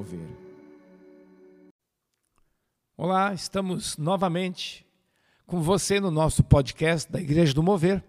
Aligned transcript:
Mover. 0.00 0.28
Olá, 2.96 3.34
estamos 3.34 3.98
novamente 3.98 4.86
com 5.46 5.60
você 5.60 6.00
no 6.00 6.10
nosso 6.10 6.42
podcast 6.42 7.12
da 7.12 7.20
Igreja 7.20 7.52
do 7.52 7.62
Mover. 7.62 8.02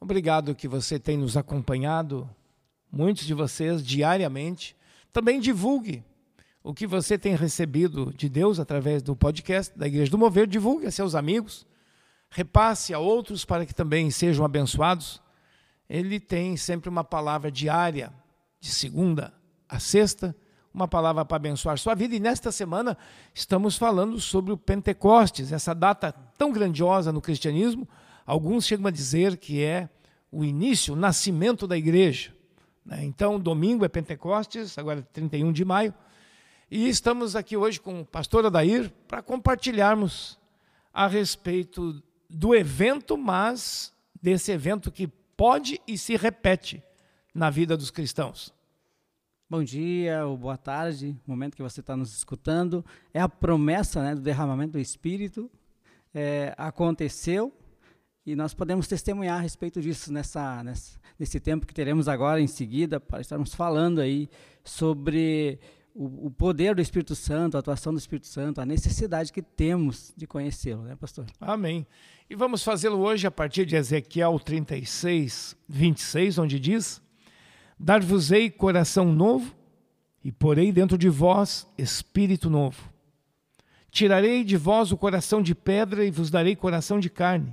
Obrigado 0.00 0.54
que 0.54 0.68
você 0.68 1.00
tem 1.00 1.16
nos 1.16 1.36
acompanhado, 1.36 2.30
muitos 2.88 3.26
de 3.26 3.34
vocês 3.34 3.84
diariamente. 3.84 4.76
Também 5.12 5.40
divulgue 5.40 6.04
o 6.62 6.72
que 6.72 6.86
você 6.86 7.18
tem 7.18 7.34
recebido 7.34 8.14
de 8.14 8.28
Deus 8.28 8.60
através 8.60 9.02
do 9.02 9.16
podcast 9.16 9.76
da 9.76 9.88
Igreja 9.88 10.08
do 10.08 10.18
Mover, 10.18 10.46
divulgue 10.46 10.86
a 10.86 10.92
seus 10.92 11.16
amigos, 11.16 11.66
repasse 12.30 12.94
a 12.94 13.00
outros 13.00 13.44
para 13.44 13.66
que 13.66 13.74
também 13.74 14.08
sejam 14.12 14.44
abençoados. 14.44 15.20
Ele 15.90 16.20
tem 16.20 16.56
sempre 16.56 16.88
uma 16.88 17.02
palavra 17.02 17.50
diária, 17.50 18.12
de 18.60 18.70
segunda 18.70 19.34
a 19.68 19.80
sexta, 19.80 20.36
uma 20.72 20.88
palavra 20.88 21.24
para 21.24 21.36
abençoar 21.36 21.78
sua 21.78 21.94
vida. 21.94 22.14
E 22.14 22.20
nesta 22.20 22.50
semana 22.50 22.96
estamos 23.34 23.76
falando 23.76 24.20
sobre 24.20 24.52
o 24.52 24.56
Pentecostes, 24.56 25.52
essa 25.52 25.74
data 25.74 26.12
tão 26.36 26.52
grandiosa 26.52 27.12
no 27.12 27.20
cristianismo. 27.20 27.88
Alguns 28.24 28.66
chegam 28.66 28.86
a 28.86 28.90
dizer 28.90 29.36
que 29.36 29.62
é 29.62 29.88
o 30.30 30.44
início, 30.44 30.94
o 30.94 30.96
nascimento 30.96 31.66
da 31.66 31.76
igreja. 31.76 32.32
Né? 32.84 33.04
Então, 33.04 33.38
domingo 33.38 33.84
é 33.84 33.88
Pentecostes, 33.88 34.78
agora 34.78 35.00
é 35.00 35.02
31 35.02 35.52
de 35.52 35.64
maio. 35.64 35.94
E 36.70 36.88
estamos 36.88 37.36
aqui 37.36 37.56
hoje 37.56 37.78
com 37.78 38.00
o 38.00 38.04
pastor 38.04 38.46
Adair 38.46 38.90
para 39.06 39.20
compartilharmos 39.20 40.38
a 40.92 41.06
respeito 41.06 42.02
do 42.30 42.54
evento, 42.54 43.18
mas 43.18 43.92
desse 44.22 44.52
evento 44.52 44.90
que 44.90 45.06
pode 45.36 45.80
e 45.86 45.98
se 45.98 46.16
repete 46.16 46.82
na 47.34 47.50
vida 47.50 47.76
dos 47.76 47.90
cristãos. 47.90 48.54
Bom 49.52 49.62
dia 49.62 50.24
ou 50.24 50.34
boa 50.34 50.56
tarde, 50.56 51.14
momento 51.26 51.54
que 51.54 51.62
você 51.62 51.80
está 51.80 51.94
nos 51.94 52.16
escutando. 52.16 52.82
É 53.12 53.20
a 53.20 53.28
promessa 53.28 54.02
né, 54.02 54.14
do 54.14 54.22
derramamento 54.22 54.72
do 54.72 54.78
Espírito. 54.78 55.50
É, 56.14 56.54
aconteceu 56.56 57.52
e 58.24 58.34
nós 58.34 58.54
podemos 58.54 58.88
testemunhar 58.88 59.36
a 59.36 59.42
respeito 59.42 59.78
disso 59.82 60.10
nessa, 60.10 60.64
nessa, 60.64 60.98
nesse 61.18 61.38
tempo 61.38 61.66
que 61.66 61.74
teremos 61.74 62.08
agora 62.08 62.40
em 62.40 62.46
seguida, 62.46 62.98
para 62.98 63.20
estarmos 63.20 63.54
falando 63.54 64.00
aí 64.00 64.26
sobre 64.64 65.58
o, 65.94 66.28
o, 66.28 66.30
poder 66.30 66.74
do 66.74 66.80
Espírito 66.80 67.14
Santo, 67.14 67.58
a 67.58 67.60
atuação 67.60 67.92
do 67.92 67.98
Espírito 67.98 68.28
Santo, 68.28 68.58
a 68.58 68.64
necessidade 68.64 69.30
que 69.30 69.42
temos 69.42 70.14
de 70.16 70.26
conhecê-lo, 70.26 70.84
né, 70.84 70.96
pastor? 70.96 71.26
Amém. 71.38 71.86
E 72.30 72.34
vamos 72.34 72.64
fazê-lo 72.64 73.00
hoje 73.00 73.26
a 73.26 73.30
partir 73.30 73.66
de 73.66 73.76
Ezequiel 73.76 74.40
36, 74.40 75.54
26, 75.68 76.38
onde 76.38 76.58
diz: 76.58 77.02
Dar-vos-ei 77.84 78.48
coração 78.48 79.12
novo, 79.12 79.52
e 80.22 80.30
porei 80.30 80.70
dentro 80.70 80.96
de 80.96 81.08
vós 81.08 81.66
espírito 81.76 82.48
novo. 82.48 82.92
Tirarei 83.90 84.44
de 84.44 84.56
vós 84.56 84.92
o 84.92 84.96
coração 84.96 85.42
de 85.42 85.52
pedra 85.52 86.04
e 86.04 86.10
vos 86.12 86.30
darei 86.30 86.54
coração 86.54 87.00
de 87.00 87.10
carne. 87.10 87.52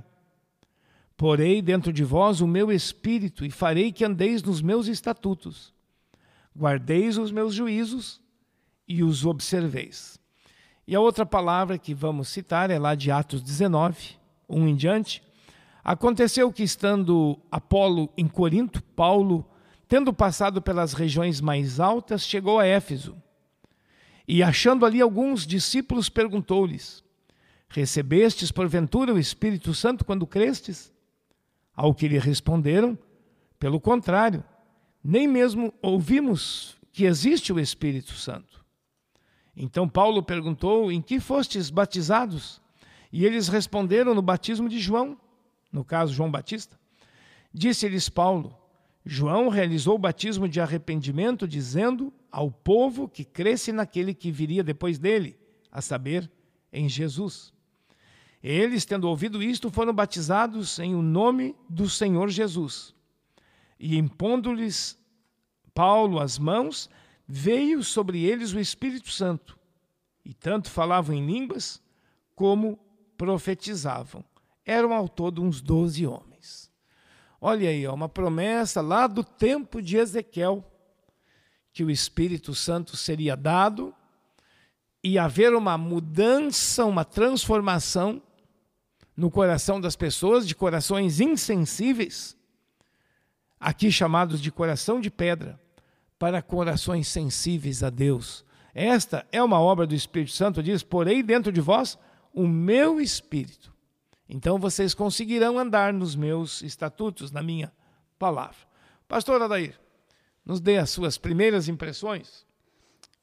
Porei 1.16 1.60
dentro 1.60 1.92
de 1.92 2.04
vós 2.04 2.40
o 2.40 2.46
meu 2.46 2.70
espírito 2.70 3.44
e 3.44 3.50
farei 3.50 3.90
que 3.90 4.04
andeis 4.04 4.40
nos 4.40 4.62
meus 4.62 4.86
estatutos. 4.86 5.74
Guardeis 6.56 7.18
os 7.18 7.32
meus 7.32 7.52
juízos 7.52 8.20
e 8.86 9.02
os 9.02 9.26
observeis. 9.26 10.16
E 10.86 10.94
a 10.94 11.00
outra 11.00 11.26
palavra 11.26 11.76
que 11.76 11.92
vamos 11.92 12.28
citar 12.28 12.70
é 12.70 12.78
lá 12.78 12.94
de 12.94 13.10
Atos 13.10 13.42
19, 13.42 14.10
1 14.48 14.68
em 14.68 14.76
diante. 14.76 15.24
Aconteceu 15.82 16.52
que, 16.52 16.62
estando 16.62 17.36
Apolo 17.50 18.08
em 18.16 18.28
Corinto, 18.28 18.80
Paulo, 18.80 19.49
tendo 19.90 20.14
passado 20.14 20.62
pelas 20.62 20.92
regiões 20.92 21.40
mais 21.40 21.80
altas, 21.80 22.24
chegou 22.24 22.60
a 22.60 22.64
Éfeso. 22.64 23.20
E, 24.26 24.40
achando 24.40 24.86
ali 24.86 25.00
alguns 25.00 25.44
discípulos, 25.44 26.08
perguntou-lhes: 26.08 27.02
Recebestes 27.68 28.52
porventura 28.52 29.12
o 29.12 29.18
Espírito 29.18 29.74
Santo 29.74 30.04
quando 30.04 30.28
crestes? 30.28 30.92
Ao 31.74 31.92
que 31.92 32.06
lhe 32.06 32.20
responderam: 32.20 32.96
Pelo 33.58 33.80
contrário, 33.80 34.44
nem 35.02 35.26
mesmo 35.26 35.74
ouvimos 35.82 36.78
que 36.92 37.04
existe 37.04 37.52
o 37.52 37.58
Espírito 37.58 38.12
Santo. 38.12 38.64
Então 39.56 39.88
Paulo 39.88 40.22
perguntou: 40.22 40.92
Em 40.92 41.02
que 41.02 41.18
fostes 41.18 41.68
batizados? 41.68 42.62
E 43.12 43.26
eles 43.26 43.48
responderam: 43.48 44.14
No 44.14 44.22
batismo 44.22 44.68
de 44.68 44.78
João, 44.78 45.18
no 45.72 45.84
caso 45.84 46.14
João 46.14 46.30
Batista. 46.30 46.78
Disse-lhes 47.52 48.08
Paulo: 48.08 48.59
João 49.12 49.48
realizou 49.48 49.96
o 49.96 49.98
batismo 49.98 50.48
de 50.48 50.60
arrependimento, 50.60 51.48
dizendo 51.48 52.12
ao 52.30 52.48
povo 52.48 53.08
que 53.08 53.24
cresce 53.24 53.72
naquele 53.72 54.14
que 54.14 54.30
viria 54.30 54.62
depois 54.62 55.00
dele, 55.00 55.36
a 55.68 55.82
saber, 55.82 56.30
em 56.72 56.88
Jesus. 56.88 57.52
Eles, 58.40 58.84
tendo 58.84 59.08
ouvido 59.08 59.42
isto, 59.42 59.68
foram 59.68 59.92
batizados 59.92 60.78
em 60.78 60.94
o 60.94 61.02
nome 61.02 61.56
do 61.68 61.90
Senhor 61.90 62.28
Jesus. 62.28 62.94
E 63.80 63.98
impondo-lhes 63.98 64.96
Paulo 65.74 66.20
as 66.20 66.38
mãos, 66.38 66.88
veio 67.26 67.82
sobre 67.82 68.22
eles 68.22 68.52
o 68.52 68.60
Espírito 68.60 69.10
Santo, 69.10 69.58
e 70.24 70.32
tanto 70.32 70.70
falavam 70.70 71.16
em 71.16 71.26
línguas 71.26 71.82
como 72.36 72.78
profetizavam. 73.16 74.24
Eram 74.64 74.92
ao 74.92 75.08
todo 75.08 75.42
uns 75.42 75.60
doze 75.60 76.06
homens. 76.06 76.29
Olha 77.40 77.70
aí, 77.70 77.88
uma 77.88 78.08
promessa 78.08 78.82
lá 78.82 79.06
do 79.06 79.24
tempo 79.24 79.80
de 79.80 79.96
Ezequiel, 79.96 80.62
que 81.72 81.82
o 81.82 81.90
Espírito 81.90 82.54
Santo 82.54 82.96
seria 82.96 83.34
dado 83.34 83.94
e 85.02 85.18
haver 85.18 85.54
uma 85.54 85.78
mudança, 85.78 86.84
uma 86.84 87.04
transformação 87.04 88.22
no 89.16 89.30
coração 89.30 89.80
das 89.80 89.96
pessoas, 89.96 90.46
de 90.46 90.54
corações 90.54 91.18
insensíveis, 91.18 92.36
aqui 93.58 93.90
chamados 93.90 94.40
de 94.40 94.52
coração 94.52 95.00
de 95.00 95.10
pedra, 95.10 95.58
para 96.18 96.42
corações 96.42 97.08
sensíveis 97.08 97.82
a 97.82 97.88
Deus. 97.88 98.44
Esta 98.74 99.26
é 99.32 99.42
uma 99.42 99.58
obra 99.58 99.86
do 99.86 99.94
Espírito 99.94 100.32
Santo, 100.32 100.62
diz: 100.62 100.82
Porei 100.82 101.22
dentro 101.22 101.50
de 101.50 101.60
vós 101.60 101.98
o 102.34 102.46
meu 102.46 103.00
espírito. 103.00 103.72
Então 104.32 104.60
vocês 104.60 104.94
conseguirão 104.94 105.58
andar 105.58 105.92
nos 105.92 106.14
meus 106.14 106.62
estatutos, 106.62 107.32
na 107.32 107.42
minha 107.42 107.72
palavra. 108.16 108.56
Pastor 109.08 109.42
Adair, 109.42 109.76
nos 110.46 110.60
dê 110.60 110.78
as 110.78 110.88
suas 110.90 111.18
primeiras 111.18 111.68
impressões. 111.68 112.46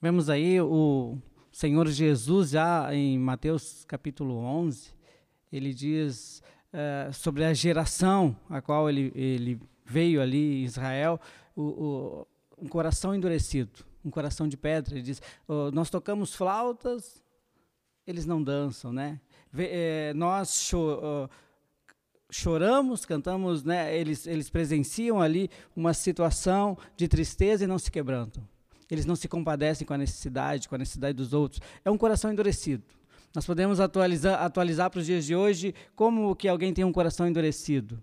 Vemos 0.02 0.30
aí 0.30 0.60
o 0.60 1.18
Senhor 1.50 1.88
Jesus, 1.88 2.50
já 2.50 2.94
em 2.94 3.18
Mateus 3.18 3.86
capítulo 3.86 4.36
11, 4.36 4.94
ele 5.50 5.74
diz 5.74 6.44
uh, 6.74 7.14
sobre 7.14 7.46
a 7.46 7.54
geração 7.54 8.36
a 8.50 8.62
qual 8.62 8.90
ele, 8.90 9.14
ele 9.16 9.62
veio 9.86 10.22
ali 10.22 10.62
em 10.62 10.66
Israel, 10.66 11.22
o, 11.56 11.64
o 11.64 12.28
um 12.58 12.68
coração 12.68 13.16
endurecido, 13.16 13.86
um 14.04 14.12
coração 14.12 14.46
de 14.46 14.58
pedra. 14.58 14.96
Ele 14.96 15.04
diz: 15.04 15.22
oh, 15.48 15.72
nós 15.72 15.90
tocamos 15.90 16.36
flautas, 16.36 17.24
eles 18.06 18.26
não 18.26 18.44
dançam, 18.44 18.92
né? 18.92 19.22
É, 19.60 20.14
nós 20.14 20.62
cho 20.62 21.30
choramos, 22.30 23.06
cantamos, 23.06 23.64
né? 23.64 23.98
Eles 23.98 24.28
eles 24.28 24.50
presenciam 24.50 25.22
ali 25.22 25.50
uma 25.76 25.94
situação 25.94 26.78
de 26.96 27.08
tristeza 27.08 27.64
e 27.64 27.68
não 27.68 27.80
se 27.80 27.90
quebrantam. 27.90 28.44
Eles 28.90 29.06
não 29.06 29.16
se 29.16 29.28
compadecem 29.28 29.86
com 29.86 29.94
a 29.94 29.98
necessidade, 29.98 30.68
com 30.68 30.76
a 30.76 30.78
necessidade 30.78 31.14
dos 31.16 31.34
outros. 31.34 31.62
É 31.84 31.92
um 31.92 31.98
coração 31.98 32.32
endurecido. 32.32 32.84
Nós 33.36 33.46
podemos 33.46 33.80
atualizar, 33.80 34.42
atualizar 34.42 34.90
para 34.90 35.00
os 35.00 35.06
dias 35.06 35.26
de 35.26 35.36
hoje 35.36 35.76
como 35.96 36.36
que 36.36 36.48
alguém 36.48 36.74
tem 36.74 36.86
um 36.86 36.92
coração 36.92 37.28
endurecido. 37.28 38.02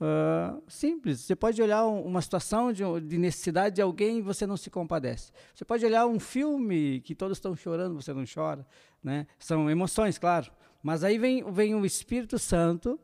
Uh, 0.00 0.60
simples. 0.68 1.20
Você 1.20 1.36
pode 1.36 1.62
olhar 1.62 1.86
uma 1.86 2.20
situação 2.20 2.72
de, 2.72 2.82
de, 3.02 3.16
necessidade 3.16 3.76
de 3.76 3.82
alguém 3.82 4.18
e 4.18 4.22
você 4.22 4.46
não 4.46 4.56
se 4.56 4.68
compadece. 4.68 5.32
Você 5.54 5.64
pode 5.64 5.86
olhar 5.86 6.04
um 6.06 6.18
filme 6.18 7.00
que 7.00 7.14
todos 7.14 7.38
estão 7.38 7.54
chorando, 7.54 7.94
você 7.94 8.12
não 8.12 8.24
chora. 8.26 8.66
Né? 9.02 9.26
São 9.38 9.70
emoções, 9.70 10.18
claro. 10.18 10.50
Mas 10.84 11.02
aí 11.02 11.16
vem, 11.16 11.42
vem 11.50 11.74
o 11.74 11.86
Espírito 11.86 12.38
Santo 12.38 13.00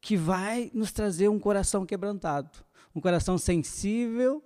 que 0.00 0.16
vai 0.16 0.70
nos 0.72 0.90
trazer 0.90 1.28
um 1.28 1.38
coração 1.38 1.84
quebrantado, 1.84 2.64
um 2.94 3.00
coração 3.00 3.36
sensível 3.36 4.42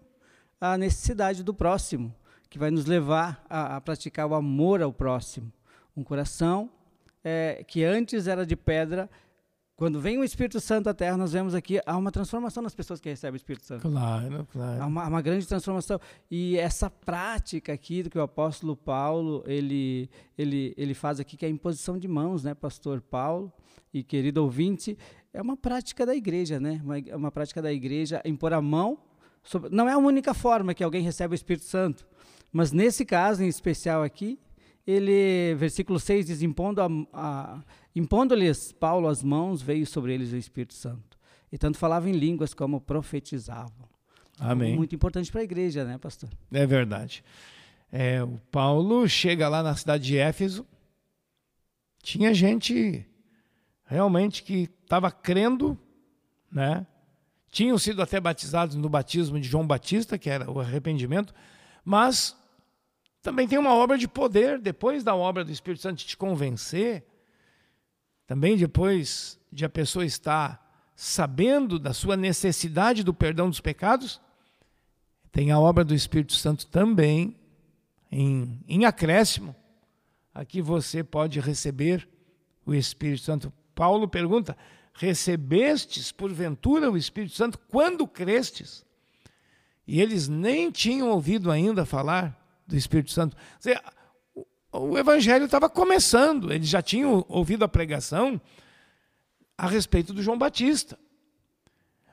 à 0.61 0.77
necessidade 0.77 1.45
do 1.45 1.55
próximo, 1.55 2.13
que 2.51 2.59
vai 2.59 2.73
nos 2.73 2.85
levar 2.85 3.47
a, 3.49 3.77
a 3.77 3.81
praticar 3.81 4.27
o 4.27 4.35
amor 4.35 4.83
ao 4.83 4.93
próximo. 4.93 5.53
Um 5.97 6.03
coração 6.03 6.69
é, 7.23 7.65
que 7.65 7.85
antes 7.85 8.27
era 8.27 8.45
de 8.45 8.57
pedra 8.57 9.09
quando 9.77 10.01
vem 10.01 10.19
o 10.19 10.25
Espírito 10.25 10.61
Santo 10.61 10.89
à 10.89 10.95
Terra, 10.95 11.17
nós 11.17 11.33
vemos 11.33 11.53
aqui 11.53 11.81
há 11.85 11.97
uma 11.97 12.13
transformação 12.13 12.63
nas 12.63 12.75
pessoas 12.75 13.01
que 13.01 13.09
recebem 13.09 13.35
o 13.35 13.37
Espírito 13.37 13.67
Santo. 13.67 13.83
Claro, 13.83 14.47
claro. 14.53 14.83
Há 14.83 14.87
uma, 14.87 15.09
uma 15.09 15.21
grande 15.21 15.47
transformação. 15.47 16.01
E 16.31 16.57
essa 16.57 16.89
prática 16.89 17.73
aqui 17.73 18.05
do 18.05 18.11
que 18.11 18.17
o 18.17 18.23
apóstolo 18.23 18.77
Paulo 18.77 19.43
ele, 19.47 20.09
ele, 20.39 20.75
ele 20.77 20.95
faz 20.95 21.19
aqui, 21.19 21.37
que 21.37 21.45
é 21.45 21.49
a 21.49 21.51
imposição 21.51 21.99
de 21.99 22.07
mãos, 22.07 22.45
né, 22.45 22.55
pastor 22.55 23.01
Paulo 23.01 23.53
e 23.93 24.05
querido 24.05 24.43
ouvinte, 24.45 24.97
é 25.33 25.43
uma 25.43 25.57
prática 25.57 26.07
da 26.07 26.15
igreja, 26.15 26.61
né? 26.61 26.81
Uma, 26.83 27.17
uma 27.17 27.33
prática 27.33 27.61
da 27.61 27.73
igreja 27.73 28.23
impor 28.25 28.53
a 28.53 28.63
mão. 28.63 28.99
Sobre, 29.43 29.71
não 29.71 29.89
é 29.89 29.93
a 29.93 29.99
única 29.99 30.33
forma 30.35 30.73
que 30.73 30.85
alguém 30.85 31.03
recebe 31.03 31.35
o 31.35 31.37
Espírito 31.37 31.67
Santo, 31.67 32.07
Mas 32.53 32.71
nesse 32.71 33.05
caso 33.05 33.43
em 33.43 33.49
especial 33.49 34.03
aqui, 34.05 34.39
ele, 34.87 35.55
versículo 35.57 35.99
6 35.99 36.27
diz: 36.27 36.43
impondo 36.43 36.81
a, 36.81 36.89
a, 37.13 37.63
impondo-lhes 37.95 38.73
Paulo 38.73 39.09
as 39.09 39.23
mãos, 39.23 39.63
veio 39.63 39.87
sobre 39.87 40.13
eles 40.15 40.33
o 40.33 40.37
Espírito 40.37 40.75
Santo. 40.75 41.19
E 41.53 41.59
tanto 41.59 41.79
falava 41.79 42.09
em 42.09 42.13
línguas 42.13 42.53
como 42.53 42.81
profetizavam. 42.81 43.89
Amém. 44.39 44.75
Muito 44.75 44.95
importante 44.95 45.31
para 45.31 45.41
a 45.41 45.45
igreja, 45.45 45.85
né, 45.85 45.99
pastor? 45.99 46.29
É 46.53 46.67
verdade. 46.67 47.23
É, 47.93 48.23
o 48.23 48.41
Paulo 48.51 49.09
chega 49.09 49.49
lá 49.49 49.63
na 49.63 49.77
cidade 49.77 50.05
de 50.05 50.19
Éfeso, 50.19 50.67
tinha 52.03 52.35
gente 52.35 53.07
realmente 53.87 54.43
que 54.43 54.69
estava 54.83 55.11
crendo, 55.11 55.79
né? 56.51 56.87
Tinham 57.51 57.79
sido 57.79 58.03
até 58.03 58.21
batizados 58.21 58.75
no 58.75 58.89
batismo 58.89 59.39
de 59.39 59.49
João 59.49 59.67
Batista, 59.67 60.19
que 60.19 60.29
era 60.29 60.51
o 60.51 60.61
arrependimento, 60.61 61.33
mas 61.85 62.37
também 63.23 63.47
tem 63.47 63.59
uma 63.59 63.73
obra 63.73 63.97
de 63.97 64.09
poder, 64.09 64.59
depois 64.59 65.05
da 65.05 65.15
obra 65.15 65.45
do 65.45 65.53
Espírito 65.53 65.83
Santo 65.83 66.05
te 66.05 66.17
convencer, 66.17 67.07
também 68.27 68.57
depois 68.57 69.39
de 69.53 69.65
a 69.65 69.69
pessoa 69.69 70.05
estar 70.05 70.65
sabendo 70.97 71.79
da 71.79 71.93
sua 71.93 72.17
necessidade 72.17 73.03
do 73.03 73.13
perdão 73.13 73.49
dos 73.49 73.61
pecados, 73.61 74.21
tem 75.33 75.51
a 75.51 75.59
obra 75.59 75.85
do 75.85 75.95
Espírito 75.95 76.35
Santo 76.35 76.67
também, 76.67 77.37
em, 78.11 78.61
em 78.69 78.85
acréscimo, 78.85 79.55
aqui 80.33 80.63
você 80.63 81.03
pode 81.03 81.41
receber 81.41 82.09
o 82.65 82.73
Espírito 82.73 83.23
Santo. 83.23 83.53
Paulo 83.75 84.07
pergunta: 84.07 84.57
recebestes 84.95 86.13
porventura 86.13 86.91
o 86.91 86.97
Espírito 86.97 87.35
Santo 87.35 87.59
quando 87.69 88.07
crestes? 88.07 88.85
E 89.87 90.01
eles 90.01 90.29
nem 90.29 90.71
tinham 90.71 91.11
ouvido 91.11 91.51
ainda 91.51 91.85
falar 91.85 92.41
do 92.67 92.77
Espírito 92.77 93.11
Santo. 93.11 93.37
O 94.81 94.99
evangelho 94.99 95.45
estava 95.45 95.69
começando, 95.69 96.53
eles 96.53 96.69
já 96.69 96.83
tinham 96.83 97.25
ouvido 97.29 97.65
a 97.65 97.69
pregação 97.69 98.41
a 99.57 99.69
respeito 99.69 100.13
do 100.13 100.23
João 100.23 100.37
Batista. 100.37 100.99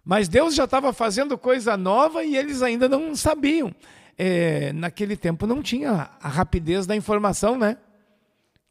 Mas 0.03 0.27
Deus 0.27 0.55
já 0.55 0.65
estava 0.65 0.93
fazendo 0.93 1.37
coisa 1.37 1.75
nova 1.75 2.23
e 2.23 2.35
eles 2.35 2.61
ainda 2.61 2.87
não 2.87 3.15
sabiam. 3.15 3.73
É, 4.17 4.71
naquele 4.73 5.15
tempo 5.15 5.47
não 5.47 5.61
tinha 5.61 6.11
a 6.19 6.27
rapidez 6.27 6.85
da 6.85 6.95
informação, 6.95 7.57
né? 7.57 7.77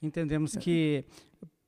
Entendemos 0.02 0.56
que 0.56 1.04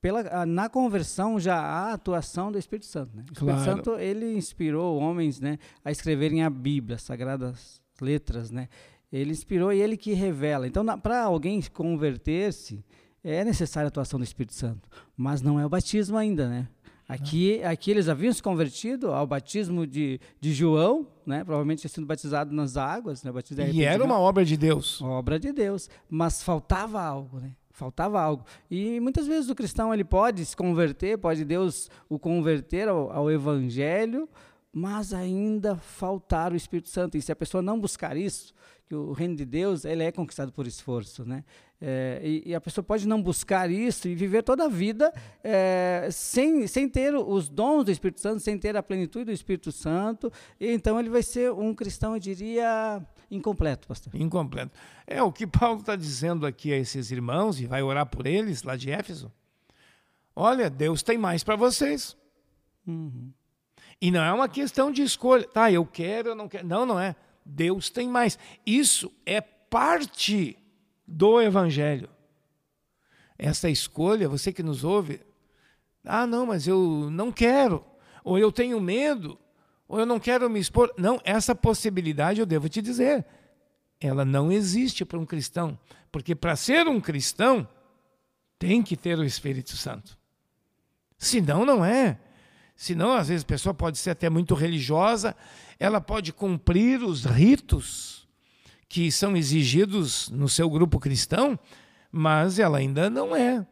pela, 0.01 0.45
na 0.47 0.69
conversão 0.69 1.39
já 1.39 1.57
há 1.57 1.93
atuação 1.93 2.51
do 2.51 2.59
Espírito 2.59 2.87
Santo. 2.87 3.17
Né? 3.17 3.23
O 3.29 3.33
Espírito 3.33 3.63
claro. 3.63 3.65
Santo 3.65 3.99
ele 3.99 4.35
inspirou 4.35 4.99
homens 4.99 5.41
né, 5.41 5.59
a 5.85 5.91
escreverem 5.91 6.43
a 6.43 6.51
Bíblia, 6.51 6.97
as 6.97 7.03
sagradas 7.03 7.81
letras. 8.01 8.51
Né? 8.51 8.69
Ele 9.13 9.31
inspirou 9.31 9.73
e 9.73 9.81
ele 9.81 9.97
que 9.97 10.13
revela. 10.13 10.67
Então, 10.67 10.85
para 10.99 11.23
alguém 11.25 11.61
converter-se, 11.73 12.85
é 13.23 13.45
necessária 13.45 13.87
a 13.87 13.91
atuação 13.91 14.19
do 14.19 14.25
Espírito 14.25 14.55
Santo. 14.55 14.89
Mas 15.17 15.43
não 15.43 15.61
é 15.61 15.67
o 15.67 15.69
batismo 15.69 16.17
ainda, 16.17 16.49
né? 16.49 16.69
Aqui, 17.09 17.63
aqui 17.63 17.91
eles 17.91 18.09
haviam 18.09 18.33
se 18.33 18.43
convertido 18.43 19.13
ao 19.13 19.27
batismo 19.27 19.87
de, 19.87 20.19
de 20.41 20.55
João, 20.55 21.07
né? 21.27 21.45
provavelmente 21.45 21.81
tinha 21.81 21.91
sido 21.91 22.07
batizado 22.07 22.55
nas 22.55 22.79
águas. 22.79 23.23
Né? 23.23 23.31
e 23.71 23.85
era 23.85 24.03
uma 24.03 24.19
obra 24.19 24.45
de 24.47 24.57
Deus. 24.57 25.03
Obra 25.03 25.39
de 25.39 25.53
Deus. 25.53 25.91
Mas 26.09 26.43
faltava 26.43 27.03
algo, 27.03 27.39
né? 27.39 27.53
Faltava 27.71 28.21
algo. 28.21 28.45
E 28.71 28.99
muitas 29.01 29.27
vezes 29.27 29.51
o 29.51 29.55
cristão 29.55 29.93
ele 29.93 30.05
pode 30.05 30.45
se 30.45 30.57
converter, 30.57 31.19
pode 31.19 31.45
Deus 31.45 31.91
o 32.09 32.19
converter 32.19 32.89
ao, 32.89 33.11
ao 33.11 33.31
Evangelho, 33.31 34.27
mas 34.73 35.13
ainda 35.13 35.77
faltar 35.77 36.53
o 36.53 36.57
Espírito 36.57 36.89
Santo. 36.89 37.17
E 37.17 37.23
se 37.23 37.31
a 37.31 37.37
pessoa 37.37 37.61
não 37.61 37.79
buscar 37.79 38.17
isso, 38.17 38.55
que 38.87 38.95
o 38.95 39.13
reino 39.13 39.37
de 39.37 39.45
Deus 39.45 39.85
ele 39.85 40.03
é 40.03 40.11
conquistado 40.11 40.53
por 40.53 40.67
esforço, 40.67 41.25
né? 41.25 41.45
É, 41.85 42.21
e, 42.23 42.51
e, 42.51 42.55
a 42.55 42.61
pessoa 42.61 42.85
pode 42.85 43.09
não 43.09 43.21
buscar 43.21 43.69
isso 43.69 44.07
e 44.07 44.15
viver 44.15 44.43
toda 44.43 44.67
a 44.67 44.69
vida 44.69 45.13
é, 45.43 46.09
sem, 46.13 46.65
sem 46.69 46.89
ter 46.89 47.13
os 47.13 47.49
dons 47.49 47.85
do 47.85 47.91
Espírito 47.91 48.21
Santo, 48.21 48.39
sem 48.39 48.57
ter 48.57 48.77
a 48.77 48.83
plenitude 48.83 49.25
do 49.25 49.33
Espírito 49.33 49.73
Santo. 49.73 50.33
E 50.61 50.71
então 50.71 51.01
ele 51.01 51.11
vai 51.11 51.25
ser 51.25 51.51
um 51.53 51.75
cristão, 51.75 52.15
eu 52.15 52.21
diria, 52.21 53.05
incompleto, 53.29 53.89
pastor. 53.89 54.15
Incompleto. 54.15 54.71
É 55.09 55.21
o 55.23 55.33
que 55.33 55.45
Paulo 55.45 55.81
está 55.81 55.97
dizendo 55.97 56.47
aqui 56.47 56.73
a 56.73 56.77
esses 56.77 57.11
irmãos 57.11 57.61
e 57.61 57.67
vai 57.67 57.83
orar 57.83 58.07
por 58.07 58.29
eles 58.29 58.63
lá 58.63 58.77
de 58.77 58.91
Éfeso. 58.91 59.33
Olha, 60.37 60.71
Deus 60.71 61.03
tem 61.03 61.19
mais 61.19 61.43
para 61.43 61.57
vocês. 61.57 62.17
Uhum. 62.87 63.33
E 64.03 64.11
não 64.11 64.21
é 64.21 64.33
uma 64.33 64.49
questão 64.49 64.91
de 64.91 65.01
escolha. 65.01 65.47
Tá, 65.47 65.71
eu 65.71 65.87
quero, 65.87 66.31
eu 66.31 66.35
não 66.35 66.49
quero. 66.49 66.67
Não, 66.67 66.85
não 66.85 66.99
é. 66.99 67.15
Deus 67.47 67.89
tem 67.89 68.09
mais. 68.09 68.37
Isso 68.67 69.13
é 69.25 69.41
parte 69.41 70.59
do 71.07 71.41
Evangelho. 71.41 72.11
Essa 73.39 73.71
escolha, 73.71 74.29
você 74.29 74.53
que 74.53 74.61
nos 74.61 74.83
ouve, 74.83 75.21
ah, 76.05 76.27
não, 76.27 76.47
mas 76.47 76.67
eu 76.67 77.09
não 77.13 77.31
quero, 77.31 77.85
ou 78.25 78.37
eu 78.37 78.51
tenho 78.51 78.81
medo, 78.81 79.39
ou 79.87 80.01
eu 80.01 80.07
não 80.07 80.19
quero 80.19 80.51
me 80.51 80.59
expor. 80.59 80.93
Não, 80.99 81.21
essa 81.23 81.55
possibilidade 81.55 82.41
eu 82.41 82.47
devo 82.47 82.69
te 82.69 82.83
dizer, 82.83 83.25
ela 84.01 84.25
não 84.25 84.51
existe 84.51 85.05
para 85.05 85.19
um 85.19 85.25
cristão, 85.25 85.79
porque 86.11 86.35
para 86.35 86.57
ser 86.57 86.89
um 86.89 87.01
cristão 87.01 87.69
tem 88.59 88.83
que 88.83 88.97
ter 88.97 89.17
o 89.17 89.25
Espírito 89.25 89.77
Santo. 89.77 90.19
Senão, 91.17 91.65
não 91.65 91.85
é. 91.85 92.19
Senão, 92.83 93.13
às 93.13 93.29
vezes, 93.29 93.45
a 93.45 93.47
pessoa 93.47 93.73
pode 93.73 93.97
ser 93.97 94.11
até 94.11 94.29
muito 94.29 94.57
religiosa, 94.57 95.37
ela 95.79 96.01
pode 96.01 96.33
cumprir 96.33 97.01
os 97.01 97.25
ritos 97.25 98.27
que 98.89 99.09
são 99.13 99.37
exigidos 99.37 100.29
no 100.31 100.49
seu 100.49 100.69
grupo 100.69 100.99
cristão, 100.99 101.57
mas 102.11 102.59
ela 102.59 102.79
ainda 102.79 103.09
não 103.09 103.37
é. 103.37 103.65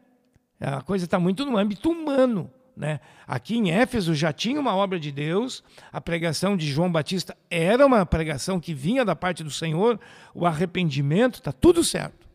A 0.61 0.81
coisa 0.81 1.03
está 1.03 1.19
muito 1.19 1.45
no 1.45 1.57
âmbito 1.57 1.91
humano. 1.91 2.49
Né? 2.73 3.01
Aqui 3.27 3.57
em 3.57 3.69
Éfeso 3.69 4.15
já 4.15 4.31
tinha 4.31 4.57
uma 4.57 4.73
obra 4.73 4.97
de 4.97 5.11
Deus, 5.11 5.61
a 5.91 5.99
pregação 5.99 6.55
de 6.55 6.71
João 6.71 6.89
Batista 6.89 7.35
era 7.49 7.85
uma 7.85 8.05
pregação 8.05 8.61
que 8.61 8.73
vinha 8.73 9.03
da 9.03 9.13
parte 9.13 9.43
do 9.43 9.51
Senhor, 9.51 9.99
o 10.33 10.45
arrependimento, 10.45 11.39
está 11.39 11.51
tudo 11.51 11.83
certo. 11.83 12.29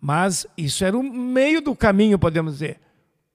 Mas 0.00 0.46
isso 0.56 0.84
era 0.84 0.96
o 0.96 1.02
meio 1.02 1.60
do 1.60 1.74
caminho, 1.74 2.20
podemos 2.20 2.52
dizer. 2.52 2.78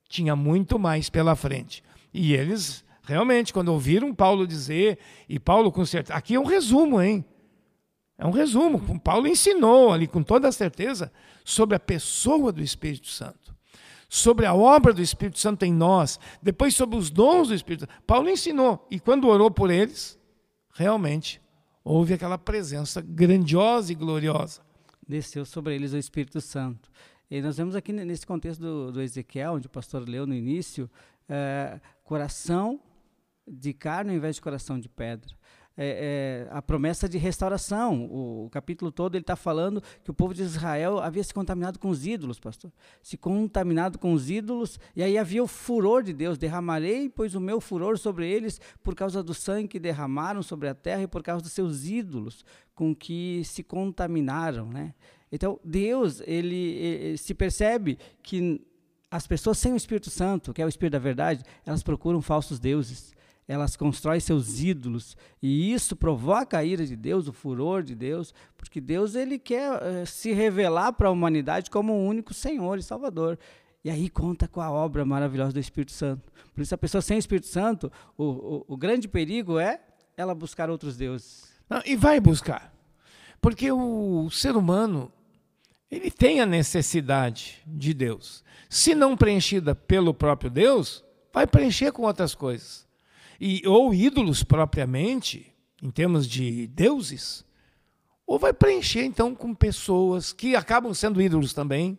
Tinha 0.08 0.34
muito 0.34 0.80
mais 0.80 1.10
pela 1.10 1.36
frente. 1.36 1.84
E 2.14 2.34
eles 2.34 2.84
Realmente, 3.04 3.52
quando 3.52 3.70
ouviram 3.70 4.14
Paulo 4.14 4.46
dizer, 4.46 5.00
e 5.28 5.40
Paulo 5.40 5.72
com 5.72 5.86
certeza. 5.86 6.14
Aqui 6.14 6.36
é 6.36 6.40
um 6.40 6.46
resumo, 6.46 7.02
hein? 7.02 7.26
É 8.18 8.26
um 8.26 8.32
resumo. 8.32 9.00
Paulo 9.00 9.28
ensinou 9.28 9.92
ali 9.92 10.08
com 10.08 10.22
toda 10.22 10.48
a 10.48 10.52
certeza 10.52 11.12
sobre 11.44 11.76
a 11.76 11.80
pessoa 11.80 12.52
do 12.52 12.62
Espírito 12.62 13.08
Santo, 13.08 13.56
sobre 14.08 14.46
a 14.46 14.54
obra 14.54 14.94
do 14.94 15.02
Espírito 15.02 15.40
Santo 15.40 15.66
em 15.66 15.74
nós, 15.74 16.20
depois 16.42 16.76
sobre 16.76 16.96
os 16.96 17.10
dons 17.10 17.48
do 17.48 17.56
Espírito 17.56 17.82
Santo. 17.82 18.04
Paulo 18.06 18.30
ensinou, 18.30 18.88
e 18.92 19.00
quando 19.00 19.28
orou 19.28 19.50
por 19.50 19.72
eles, 19.72 20.20
realmente 20.74 21.42
houve 21.84 22.14
aquela 22.14 22.38
presença 22.38 23.02
grandiosa 23.02 23.92
e 23.92 23.96
gloriosa. 23.96 24.62
Desceu 25.08 25.44
sobre 25.44 25.76
eles 25.76 25.92
o 25.92 25.98
Espírito 25.98 26.40
Santo. 26.40 26.92
E 27.30 27.42
nós 27.42 27.58
vemos 27.58 27.76
aqui 27.76 27.92
nesse 27.92 28.28
contexto 28.28 28.62
do, 28.62 28.92
do 28.92 29.02
Ezequiel, 29.02 29.54
onde 29.54 29.66
o 29.66 29.70
pastor 29.70 30.08
leu 30.08 30.28
no 30.28 30.36
início, 30.36 30.90
é, 31.28 31.80
coração 32.12 32.78
de 33.48 33.72
carne 33.72 34.12
ao 34.12 34.18
invés 34.18 34.36
de 34.36 34.42
coração 34.42 34.78
de 34.78 34.90
pedra. 34.90 35.34
É, 35.78 36.46
é, 36.46 36.54
a 36.54 36.62
promessa 36.62 37.08
de 37.08 37.18
restauração. 37.18 38.06
O, 38.12 38.48
o 38.48 38.50
capítulo 38.50 38.92
todo 38.92 39.16
ele 39.16 39.24
está 39.24 39.38
falando 39.38 39.82
que 40.04 40.12
o 40.12 40.14
povo 40.14 40.34
de 40.34 40.42
Israel 40.42 41.00
havia 41.00 41.24
se 41.24 41.34
contaminado 41.34 41.80
com 41.80 41.88
os 41.88 42.06
ídolos, 42.06 42.38
pastor. 42.38 42.70
Se 43.02 43.16
contaminado 43.16 43.98
com 43.98 44.12
os 44.12 44.30
ídolos, 44.30 44.78
e 44.94 45.02
aí 45.02 45.18
havia 45.18 45.42
o 45.42 45.48
furor 45.48 46.04
de 46.04 46.12
Deus: 46.12 46.38
derramarei, 46.38 47.08
pois, 47.08 47.34
o 47.34 47.40
meu 47.40 47.62
furor 47.62 47.98
sobre 47.98 48.30
eles 48.30 48.60
por 48.84 48.94
causa 48.94 49.24
do 49.24 49.34
sangue 49.34 49.70
que 49.70 49.80
derramaram 49.80 50.44
sobre 50.44 50.68
a 50.68 50.76
terra 50.76 51.04
e 51.04 51.08
por 51.08 51.24
causa 51.24 51.42
dos 51.42 51.54
seus 51.54 51.86
ídolos 51.86 52.44
com 52.76 52.94
que 52.94 53.42
se 53.46 53.64
contaminaram, 53.64 54.66
né? 54.66 54.94
Então, 55.32 55.58
Deus, 55.64 56.22
ele, 56.26 56.74
ele 56.74 57.18
se 57.18 57.34
percebe 57.34 57.98
que 58.22 58.62
as 59.12 59.28
pessoas 59.28 59.58
sem 59.58 59.74
o 59.74 59.78
Espírito 59.78 60.10
Santo, 60.10 60.54
que 60.54 60.62
é 60.62 60.66
o 60.66 60.70
Espírito 60.70 60.94
da 60.94 61.00
verdade, 61.00 61.44
elas 61.66 61.84
procuram 61.84 62.22
falsos 62.22 62.60
deuses 62.60 63.14
elas 63.52 63.76
constroem 63.76 64.20
seus 64.20 64.62
ídolos 64.62 65.18
e 65.42 65.74
isso 65.74 65.94
provoca 65.96 66.58
a 66.58 66.64
ira 66.64 66.86
de 66.86 66.96
Deus, 66.96 67.28
o 67.28 67.34
furor 67.34 67.84
de 67.84 67.94
Deus, 67.94 68.34
porque 68.56 68.80
Deus 68.80 69.14
ele 69.14 69.38
quer 69.38 69.72
uh, 69.74 70.06
se 70.06 70.32
revelar 70.32 70.94
para 70.94 71.10
a 71.10 71.12
humanidade 71.12 71.70
como 71.70 71.92
o 71.92 72.06
único 72.06 72.34
Senhor 72.34 72.78
e 72.78 72.84
Salvador. 72.84 73.38
E 73.84 73.90
aí 73.90 74.10
conta 74.10 74.48
com 74.48 74.62
a 74.62 74.72
obra 74.72 75.04
maravilhosa 75.04 75.52
do 75.52 75.60
Espírito 75.60 75.92
Santo. 75.92 76.32
Por 76.54 76.62
isso 76.62 76.74
a 76.74 76.78
pessoa 76.78 77.02
sem 77.02 77.18
Espírito 77.18 77.48
Santo, 77.48 77.92
o, 78.18 78.24
o, 78.24 78.66
o 78.70 78.78
grande 78.78 79.08
perigo 79.08 79.60
é 79.60 79.82
ela 80.16 80.34
buscar 80.34 80.70
outros 80.70 80.96
deuses. 80.96 81.52
Não, 81.70 81.82
e 81.86 81.96
vai 81.96 82.20
buscar, 82.20 82.74
porque 83.42 83.70
o 83.72 84.30
ser 84.30 84.56
humano 84.56 85.12
ele 85.92 86.10
tem 86.10 86.40
a 86.40 86.46
necessidade 86.46 87.62
de 87.68 87.94
Deus. 87.94 88.44
Se 88.70 88.96
não 88.96 89.18
preenchida 89.18 89.76
pelo 89.76 90.14
próprio 90.14 90.50
Deus, 90.50 91.04
vai 91.34 91.46
preencher 91.46 91.92
com 91.92 92.04
outras 92.04 92.34
coisas 92.34 92.88
e, 93.42 93.68
ou 93.68 93.92
ídolos 93.92 94.44
propriamente, 94.44 95.52
em 95.82 95.90
termos 95.90 96.28
de 96.28 96.68
deuses, 96.68 97.44
ou 98.26 98.38
vai 98.38 98.54
preencher 98.54 99.04
então 99.04 99.34
com 99.34 99.54
pessoas 99.54 100.32
que 100.32 100.56
acabam 100.56 100.94
sendo 100.94 101.22
ídolos 101.22 101.52
também, 101.52 101.98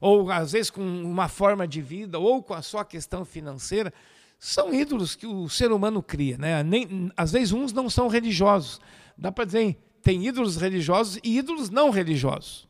ou 0.00 0.30
às 0.30 0.52
vezes 0.52 0.70
com 0.70 0.80
uma 0.80 1.28
forma 1.28 1.66
de 1.66 1.82
vida, 1.82 2.18
ou 2.18 2.40
com 2.40 2.54
a 2.54 2.62
sua 2.62 2.84
questão 2.84 3.24
financeira. 3.24 3.92
São 4.38 4.72
ídolos 4.72 5.16
que 5.16 5.26
o 5.26 5.48
ser 5.48 5.72
humano 5.72 6.02
cria, 6.02 6.38
né? 6.38 6.62
Nem, 6.62 7.10
às 7.16 7.32
vezes 7.32 7.52
uns 7.52 7.72
não 7.72 7.90
são 7.90 8.06
religiosos. 8.06 8.80
Dá 9.18 9.32
para 9.32 9.44
dizer, 9.44 9.76
tem 10.02 10.24
ídolos 10.24 10.56
religiosos 10.56 11.18
e 11.24 11.38
ídolos 11.38 11.68
não 11.68 11.90
religiosos. 11.90 12.68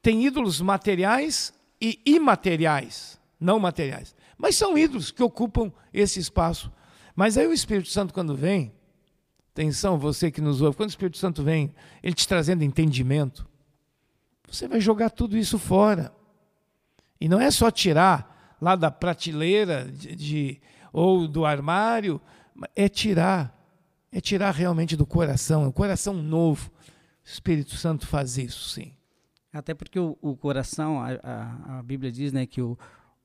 Tem 0.00 0.24
ídolos 0.24 0.60
materiais 0.60 1.52
e 1.80 2.00
imateriais, 2.04 3.20
não 3.38 3.58
materiais. 3.58 4.14
Mas 4.36 4.56
são 4.56 4.78
ídolos 4.78 5.10
que 5.10 5.22
ocupam 5.22 5.72
esse 5.92 6.20
espaço. 6.20 6.72
Mas 7.14 7.36
aí 7.36 7.46
o 7.46 7.52
Espírito 7.52 7.88
Santo, 7.88 8.14
quando 8.14 8.34
vem, 8.36 8.72
atenção, 9.52 9.98
você 9.98 10.30
que 10.30 10.40
nos 10.40 10.62
ouve, 10.62 10.76
quando 10.76 10.88
o 10.88 10.92
Espírito 10.92 11.18
Santo 11.18 11.42
vem, 11.42 11.74
ele 12.02 12.14
te 12.14 12.26
trazendo 12.28 12.62
entendimento, 12.62 13.46
você 14.48 14.68
vai 14.68 14.80
jogar 14.80 15.10
tudo 15.10 15.36
isso 15.36 15.58
fora. 15.58 16.12
E 17.20 17.28
não 17.28 17.40
é 17.40 17.50
só 17.50 17.70
tirar 17.70 18.56
lá 18.60 18.76
da 18.76 18.90
prateleira 18.90 19.90
de, 19.90 20.14
de 20.14 20.60
ou 20.92 21.28
do 21.28 21.44
armário, 21.44 22.20
é 22.74 22.88
tirar, 22.88 23.54
é 24.10 24.20
tirar 24.20 24.52
realmente 24.52 24.96
do 24.96 25.04
coração, 25.04 25.64
é 25.64 25.68
um 25.68 25.72
coração 25.72 26.14
novo. 26.14 26.70
O 27.24 27.28
Espírito 27.28 27.76
Santo 27.76 28.06
faz 28.06 28.38
isso, 28.38 28.68
sim. 28.70 28.92
Até 29.58 29.74
porque 29.74 29.98
o, 29.98 30.16
o 30.22 30.36
coração, 30.36 31.00
a, 31.00 31.08
a, 31.22 31.78
a, 31.78 31.82
Bíblia 31.82 32.12
diz 32.12 32.32
né, 32.32 32.46
que 32.46 32.62
o, 32.62 32.78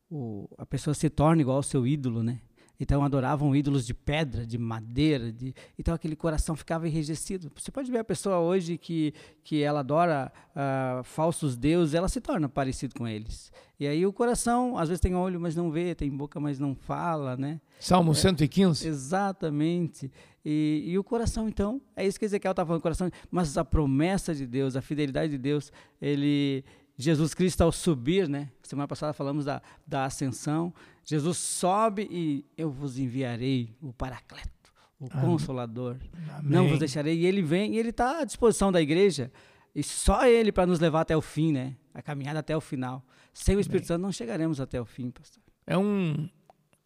o, 0.10 0.50
a 0.58 0.66
pessoa 0.66 0.94
se 0.94 1.10
torna 1.10 1.42
igual 1.42 1.58
ao 1.58 1.64
seu 1.64 1.86
ídolo, 1.86 2.24
né? 2.24 2.42
Então 2.80 3.04
adoravam 3.04 3.56
ídolos 3.56 3.86
de 3.86 3.94
pedra, 3.94 4.46
de 4.46 4.58
madeira, 4.58 5.32
de... 5.32 5.54
então 5.78 5.94
aquele 5.94 6.16
coração 6.16 6.56
ficava 6.56 6.88
enrijecido. 6.88 7.52
Você 7.56 7.72
pode 7.72 7.92
ver 7.92 8.00
a 8.00 8.04
pessoa 8.04 8.40
hoje 8.40 8.78
que, 8.78 9.14
que 9.44 9.62
ela 9.62 9.82
adora 9.82 10.32
uh, 10.50 11.04
falsos 11.04 11.56
deuses, 11.56 11.94
ela 11.94 12.10
se 12.10 12.20
torna 12.20 12.50
parecido 12.50 12.96
com 12.96 13.08
eles. 13.08 13.52
E 13.80 13.88
aí 13.88 14.06
o 14.06 14.12
coração, 14.12 14.78
às 14.78 14.90
vezes 14.90 15.00
tem 15.00 15.16
olho, 15.16 15.40
mas 15.40 15.56
não 15.56 15.70
vê, 15.70 15.94
tem 15.94 16.10
boca, 16.10 16.40
mas 16.40 16.58
não 16.58 16.74
fala, 16.74 17.38
né? 17.38 17.62
Salmo 17.80 18.12
é, 18.12 18.16
115. 18.16 18.88
Exatamente. 18.88 20.12
E, 20.46 20.84
e, 20.88 21.00
o 21.00 21.04
coração, 21.04 21.48
então, 21.48 21.82
é 21.96 22.06
isso 22.06 22.20
que 22.20 22.26
Ezequiel 22.26 22.52
está 22.52 22.66
falando, 22.66 22.82
coração, 22.82 23.10
mas 23.32 23.58
a 23.58 23.64
promessa 23.64 24.36
de 24.36 24.46
Deus, 24.46 24.76
a 24.76 24.82
fidelidade 24.82 25.32
de 25.32 25.38
Deus, 25.38 25.72
ele, 26.02 26.66
Jesus 26.98 27.34
Cristo 27.34 27.62
ao 27.62 27.72
subir, 27.72 28.28
né? 28.28 28.52
Semana 28.62 28.88
passada 28.88 29.14
falamos 29.14 29.46
da, 29.46 29.62
da 29.88 30.04
ascensão. 30.06 30.74
Jesus 31.04 31.38
sobe 31.38 32.08
e 32.12 32.46
eu 32.58 32.70
vos 32.70 33.00
enviarei 33.00 33.74
o 33.82 33.94
Paracleto, 33.94 34.74
o 35.00 35.08
Amém. 35.12 35.26
Consolador. 35.26 35.98
Amém. 36.38 36.52
Não 36.52 36.68
vos 36.68 36.78
deixarei. 36.78 37.20
E 37.20 37.26
ele 37.26 37.42
vem 37.42 37.76
e 37.76 37.78
ele 37.78 37.90
está 37.90 38.20
à 38.20 38.26
disposição 38.26 38.72
da 38.72 38.82
igreja. 38.82 39.32
E 39.74 39.82
só 39.82 40.28
ele 40.28 40.52
para 40.52 40.68
nos 40.68 40.80
levar 40.80 41.02
até 41.02 41.16
o 41.16 41.22
fim, 41.22 41.52
né? 41.54 41.76
A 41.94 42.02
caminhada 42.02 42.40
até 42.40 42.56
o 42.56 42.62
final. 42.62 43.04
Sem 43.34 43.56
o 43.56 43.60
Espírito 43.60 43.86
Amém. 43.86 43.88
Santo 43.88 44.02
não 44.02 44.12
chegaremos 44.12 44.60
até 44.60 44.80
o 44.80 44.86
fim, 44.86 45.10
pastor. 45.10 45.42
É 45.66 45.78
um, 45.78 46.30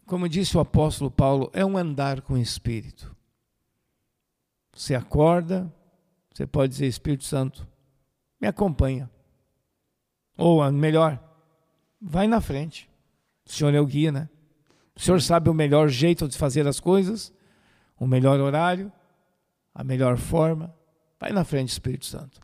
como 0.05 0.29
disse 0.29 0.55
o 0.55 0.59
apóstolo 0.59 1.11
Paulo, 1.11 1.49
é 1.53 1.65
um 1.65 1.77
andar 1.77 2.21
com 2.21 2.35
o 2.35 2.37
Espírito. 2.37 3.16
Você 4.77 4.93
acorda, 4.93 5.73
você 6.31 6.45
pode 6.45 6.71
dizer, 6.71 6.85
Espírito 6.85 7.23
Santo, 7.23 7.67
me 8.39 8.47
acompanha. 8.47 9.09
Ou 10.37 10.71
melhor, 10.71 11.19
vai 11.99 12.27
na 12.27 12.39
frente. 12.39 12.87
O 13.43 13.51
Senhor 13.51 13.73
é 13.73 13.81
o 13.81 13.85
guia, 13.87 14.11
né? 14.11 14.29
O 14.95 15.01
Senhor 15.01 15.19
sabe 15.19 15.49
o 15.49 15.53
melhor 15.53 15.89
jeito 15.89 16.27
de 16.27 16.37
fazer 16.37 16.67
as 16.67 16.79
coisas, 16.79 17.33
o 17.99 18.05
melhor 18.05 18.39
horário, 18.39 18.91
a 19.73 19.83
melhor 19.83 20.15
forma. 20.15 20.71
Vai 21.19 21.31
na 21.31 21.43
frente, 21.43 21.69
Espírito 21.69 22.05
Santo. 22.05 22.39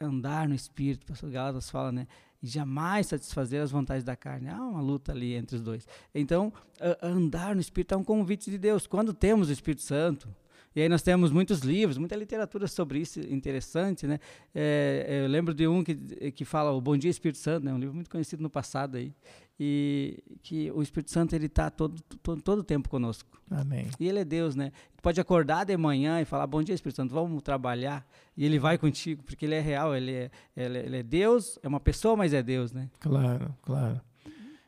Andar 0.00 0.48
no 0.48 0.56
Espírito, 0.56 1.04
o 1.04 1.06
pastor 1.06 1.30
Galatas 1.30 1.70
fala, 1.70 1.92
né? 1.92 2.08
E 2.42 2.48
jamais 2.48 3.06
satisfazer 3.06 3.62
as 3.62 3.70
vontades 3.70 4.02
da 4.02 4.16
carne. 4.16 4.48
Há 4.48 4.60
uma 4.60 4.80
luta 4.80 5.12
ali 5.12 5.34
entre 5.34 5.54
os 5.54 5.62
dois. 5.62 5.86
Então, 6.12 6.52
andar 7.00 7.54
no 7.54 7.60
Espírito 7.60 7.94
é 7.94 7.96
um 7.96 8.02
convite 8.02 8.50
de 8.50 8.58
Deus. 8.58 8.88
Quando 8.88 9.14
temos 9.14 9.48
o 9.48 9.52
Espírito 9.52 9.82
Santo, 9.82 10.28
e 10.74 10.80
aí 10.80 10.88
nós 10.88 11.02
temos 11.02 11.32
muitos 11.32 11.60
livros, 11.60 11.98
muita 11.98 12.14
literatura 12.14 12.68
sobre 12.68 13.00
isso 13.00 13.18
interessante, 13.20 14.06
né? 14.06 14.20
É, 14.54 15.22
eu 15.24 15.28
lembro 15.28 15.52
de 15.52 15.66
um 15.66 15.82
que, 15.82 15.94
que 16.30 16.44
fala 16.44 16.70
o 16.70 16.80
Bom 16.80 16.96
Dia 16.96 17.10
Espírito 17.10 17.38
Santo, 17.38 17.64
né? 17.64 17.74
Um 17.74 17.78
livro 17.78 17.94
muito 17.94 18.08
conhecido 18.08 18.40
no 18.40 18.48
passado 18.48 18.96
aí, 18.96 19.12
e 19.58 20.22
que 20.42 20.70
o 20.70 20.80
Espírito 20.80 21.10
Santo 21.10 21.34
ele 21.34 21.46
está 21.46 21.70
todo, 21.70 22.00
todo 22.22 22.40
todo 22.40 22.62
tempo 22.62 22.88
conosco. 22.88 23.28
Amém. 23.50 23.88
E 23.98 24.08
ele 24.08 24.20
é 24.20 24.24
Deus, 24.24 24.54
né? 24.54 24.70
Pode 25.02 25.20
acordar 25.20 25.64
de 25.64 25.76
manhã 25.76 26.20
e 26.20 26.24
falar 26.24 26.46
Bom 26.46 26.62
Dia 26.62 26.74
Espírito 26.74 26.96
Santo, 26.96 27.12
vamos 27.12 27.42
trabalhar, 27.42 28.06
e 28.36 28.44
ele 28.44 28.58
vai 28.58 28.78
contigo, 28.78 29.24
porque 29.24 29.44
ele 29.46 29.56
é 29.56 29.60
real, 29.60 29.96
ele 29.96 30.12
é, 30.12 30.30
ele 30.56 30.96
é, 30.96 31.00
é 31.00 31.02
Deus, 31.02 31.58
é 31.64 31.68
uma 31.68 31.80
pessoa, 31.80 32.16
mas 32.16 32.32
é 32.32 32.44
Deus, 32.44 32.72
né? 32.72 32.88
Claro, 33.00 33.52
claro. 33.62 34.00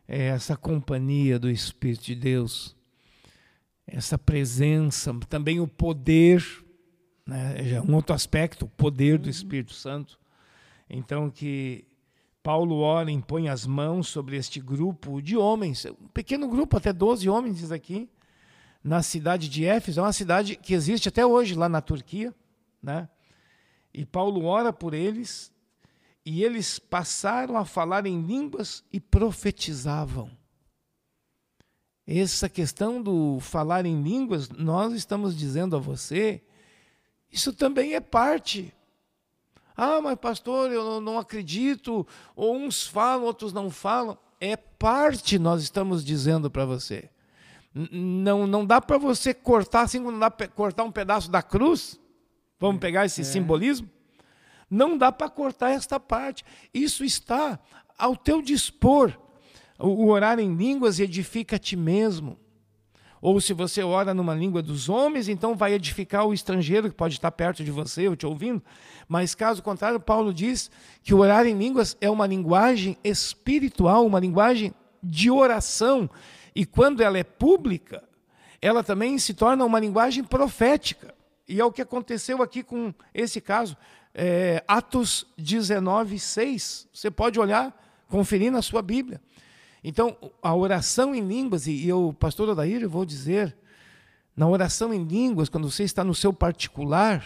É 0.08 0.24
essa 0.24 0.56
companhia 0.56 1.38
do 1.38 1.48
Espírito 1.48 2.02
de 2.06 2.16
Deus 2.16 2.76
essa 3.86 4.18
presença, 4.18 5.12
também 5.28 5.60
o 5.60 5.66
poder, 5.66 6.44
né, 7.26 7.74
é 7.74 7.80
um 7.80 7.94
outro 7.94 8.14
aspecto, 8.14 8.64
o 8.64 8.68
poder 8.68 9.18
do 9.18 9.28
Espírito 9.28 9.72
Santo. 9.72 10.18
Então 10.88 11.30
que 11.30 11.84
Paulo 12.42 12.78
ora, 12.78 13.10
impõe 13.10 13.48
as 13.48 13.66
mãos 13.66 14.08
sobre 14.08 14.36
este 14.36 14.60
grupo 14.60 15.22
de 15.22 15.36
homens, 15.36 15.84
um 15.86 16.08
pequeno 16.08 16.48
grupo, 16.48 16.76
até 16.76 16.92
12 16.92 17.28
homens, 17.28 17.58
diz 17.58 17.70
aqui, 17.70 18.10
na 18.82 19.00
cidade 19.00 19.48
de 19.48 19.64
Éfeso, 19.64 20.00
é 20.00 20.02
uma 20.02 20.12
cidade 20.12 20.56
que 20.56 20.74
existe 20.74 21.08
até 21.08 21.24
hoje 21.24 21.54
lá 21.54 21.68
na 21.68 21.80
Turquia, 21.80 22.34
né? 22.82 23.08
E 23.94 24.04
Paulo 24.04 24.44
ora 24.44 24.72
por 24.72 24.92
eles, 24.92 25.52
e 26.24 26.42
eles 26.42 26.78
passaram 26.80 27.56
a 27.56 27.64
falar 27.64 28.06
em 28.06 28.20
línguas 28.22 28.84
e 28.92 28.98
profetizavam. 28.98 30.30
Essa 32.06 32.48
questão 32.48 33.00
do 33.00 33.38
falar 33.40 33.86
em 33.86 34.02
línguas, 34.02 34.48
nós 34.48 34.92
estamos 34.92 35.36
dizendo 35.36 35.76
a 35.76 35.78
você, 35.78 36.42
isso 37.30 37.52
também 37.52 37.94
é 37.94 38.00
parte. 38.00 38.74
Ah, 39.76 40.00
mas 40.00 40.16
pastor, 40.16 40.70
eu 40.70 41.00
não 41.00 41.18
acredito, 41.18 42.06
ou 42.36 42.56
uns 42.56 42.86
falam, 42.86 43.24
outros 43.24 43.52
não 43.52 43.70
falam. 43.70 44.18
É 44.40 44.56
parte, 44.56 45.38
nós 45.38 45.62
estamos 45.62 46.04
dizendo 46.04 46.50
para 46.50 46.64
você. 46.64 47.08
Não, 47.74 48.46
não 48.46 48.66
dá 48.66 48.80
para 48.80 48.98
você 48.98 49.32
cortar 49.32 49.82
assim, 49.82 49.98
não 49.98 50.18
dá 50.18 50.30
para 50.30 50.48
cortar 50.48 50.84
um 50.84 50.92
pedaço 50.92 51.30
da 51.30 51.42
cruz. 51.42 51.98
Vamos 52.58 52.80
pegar 52.80 53.06
esse 53.06 53.22
é. 53.22 53.24
simbolismo? 53.24 53.88
Não 54.68 54.98
dá 54.98 55.10
para 55.10 55.30
cortar 55.30 55.70
esta 55.70 55.98
parte. 55.98 56.44
Isso 56.72 57.04
está 57.04 57.58
ao 57.96 58.16
teu 58.16 58.42
dispor. 58.42 59.16
O 59.78 60.08
orar 60.08 60.38
em 60.38 60.54
línguas 60.54 61.00
edifica 61.00 61.56
a 61.56 61.58
ti 61.58 61.76
mesmo. 61.76 62.38
Ou 63.22 63.40
se 63.40 63.52
você 63.52 63.84
ora 63.84 64.12
numa 64.12 64.34
língua 64.34 64.60
dos 64.60 64.88
homens, 64.88 65.28
então 65.28 65.54
vai 65.54 65.74
edificar 65.74 66.26
o 66.26 66.34
estrangeiro 66.34 66.90
que 66.90 66.96
pode 66.96 67.14
estar 67.14 67.30
perto 67.30 67.62
de 67.62 67.70
você 67.70 68.08
ou 68.08 68.16
te 68.16 68.26
ouvindo. 68.26 68.60
Mas 69.08 69.32
caso 69.32 69.62
contrário, 69.62 70.00
Paulo 70.00 70.34
diz 70.34 70.68
que 71.04 71.14
o 71.14 71.18
orar 71.18 71.46
em 71.46 71.56
línguas 71.56 71.96
é 72.00 72.10
uma 72.10 72.26
linguagem 72.26 72.98
espiritual, 73.04 74.04
uma 74.04 74.18
linguagem 74.18 74.74
de 75.00 75.30
oração. 75.30 76.10
E 76.52 76.66
quando 76.66 77.00
ela 77.00 77.16
é 77.16 77.22
pública, 77.22 78.02
ela 78.60 78.82
também 78.82 79.16
se 79.18 79.34
torna 79.34 79.64
uma 79.64 79.78
linguagem 79.78 80.24
profética. 80.24 81.14
E 81.48 81.60
é 81.60 81.64
o 81.64 81.70
que 81.70 81.82
aconteceu 81.82 82.42
aqui 82.42 82.64
com 82.64 82.92
esse 83.14 83.40
caso. 83.40 83.76
É, 84.12 84.64
Atos 84.66 85.26
19, 85.38 86.18
6. 86.18 86.88
Você 86.92 87.08
pode 87.08 87.38
olhar, 87.38 87.72
conferir 88.08 88.50
na 88.50 88.62
sua 88.62 88.82
Bíblia. 88.82 89.20
Então, 89.84 90.16
a 90.40 90.54
oração 90.54 91.14
em 91.14 91.20
línguas, 91.20 91.66
e 91.66 91.88
eu, 91.88 92.14
pastor 92.18 92.48
Odair, 92.48 92.82
eu 92.82 92.90
vou 92.90 93.04
dizer, 93.04 93.56
na 94.36 94.48
oração 94.48 94.94
em 94.94 95.04
línguas, 95.04 95.48
quando 95.48 95.70
você 95.70 95.82
está 95.82 96.04
no 96.04 96.14
seu 96.14 96.32
particular, 96.32 97.24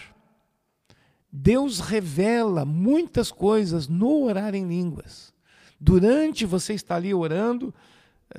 Deus 1.31 1.81
revela 1.81 2.65
muitas 2.65 3.31
coisas 3.31 3.87
no 3.87 4.25
orar 4.25 4.55
em 4.55 4.67
línguas. 4.67 5.35
Durante 5.79 6.47
você 6.47 6.73
estar 6.73 6.97
ali 6.97 7.13
orando, 7.13 7.75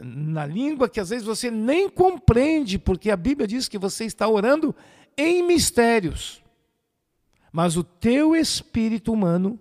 na 0.03 0.45
língua 0.45 0.89
que 0.89 1.00
às 1.00 1.09
vezes 1.09 1.25
você 1.25 1.51
nem 1.51 1.88
compreende, 1.89 2.79
porque 2.79 3.12
a 3.12 3.17
Bíblia 3.17 3.47
diz 3.47 3.67
que 3.67 3.77
você 3.77 4.05
está 4.05 4.27
orando 4.27 4.75
em 5.15 5.43
mistérios. 5.43 6.43
Mas 7.51 7.77
o 7.77 7.83
teu 7.83 8.36
espírito 8.36 9.13
humano 9.13 9.59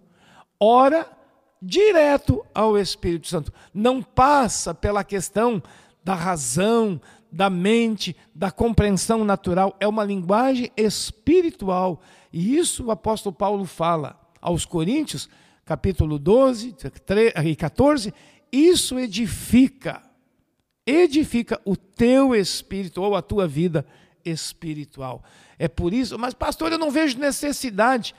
ora 0.59 1.16
direto 1.61 2.45
ao 2.55 2.79
Espírito 2.79 3.29
Santo. 3.29 3.53
Não 3.73 4.03
passa 4.03 4.75
pela 4.75 5.05
questão 5.05 5.63
da 6.05 6.15
razão, 6.15 7.01
da 7.31 7.51
mente, 7.51 8.17
da 8.35 8.51
compreensão 8.51 9.25
natural. 9.25 9.77
É 9.81 9.87
uma 9.87 10.05
linguagem 10.05 10.71
espiritual. 10.77 12.01
E 12.33 12.57
isso 12.57 12.85
o 12.87 12.91
apóstolo 12.91 13.35
Paulo 13.35 13.65
fala 13.65 14.21
aos 14.41 14.65
Coríntios, 14.65 15.29
capítulo 15.65 16.19
12 16.19 16.75
e 17.45 17.57
14. 17.57 18.15
Isso 18.53 18.99
edifica, 18.99 20.03
edifica 20.87 21.61
o 21.65 21.77
teu 21.77 22.35
espírito 22.35 23.03
ou 23.03 23.17
a 23.17 23.23
tua 23.23 23.49
vida 23.49 23.85
espiritual. 24.25 25.23
É 25.59 25.69
por 25.69 25.93
isso, 25.93 26.19
mas 26.19 26.35
pastor, 26.35 26.73
eu 26.73 26.79
não 26.79 26.91
vejo 26.91 27.19
necessidade. 27.19 28.15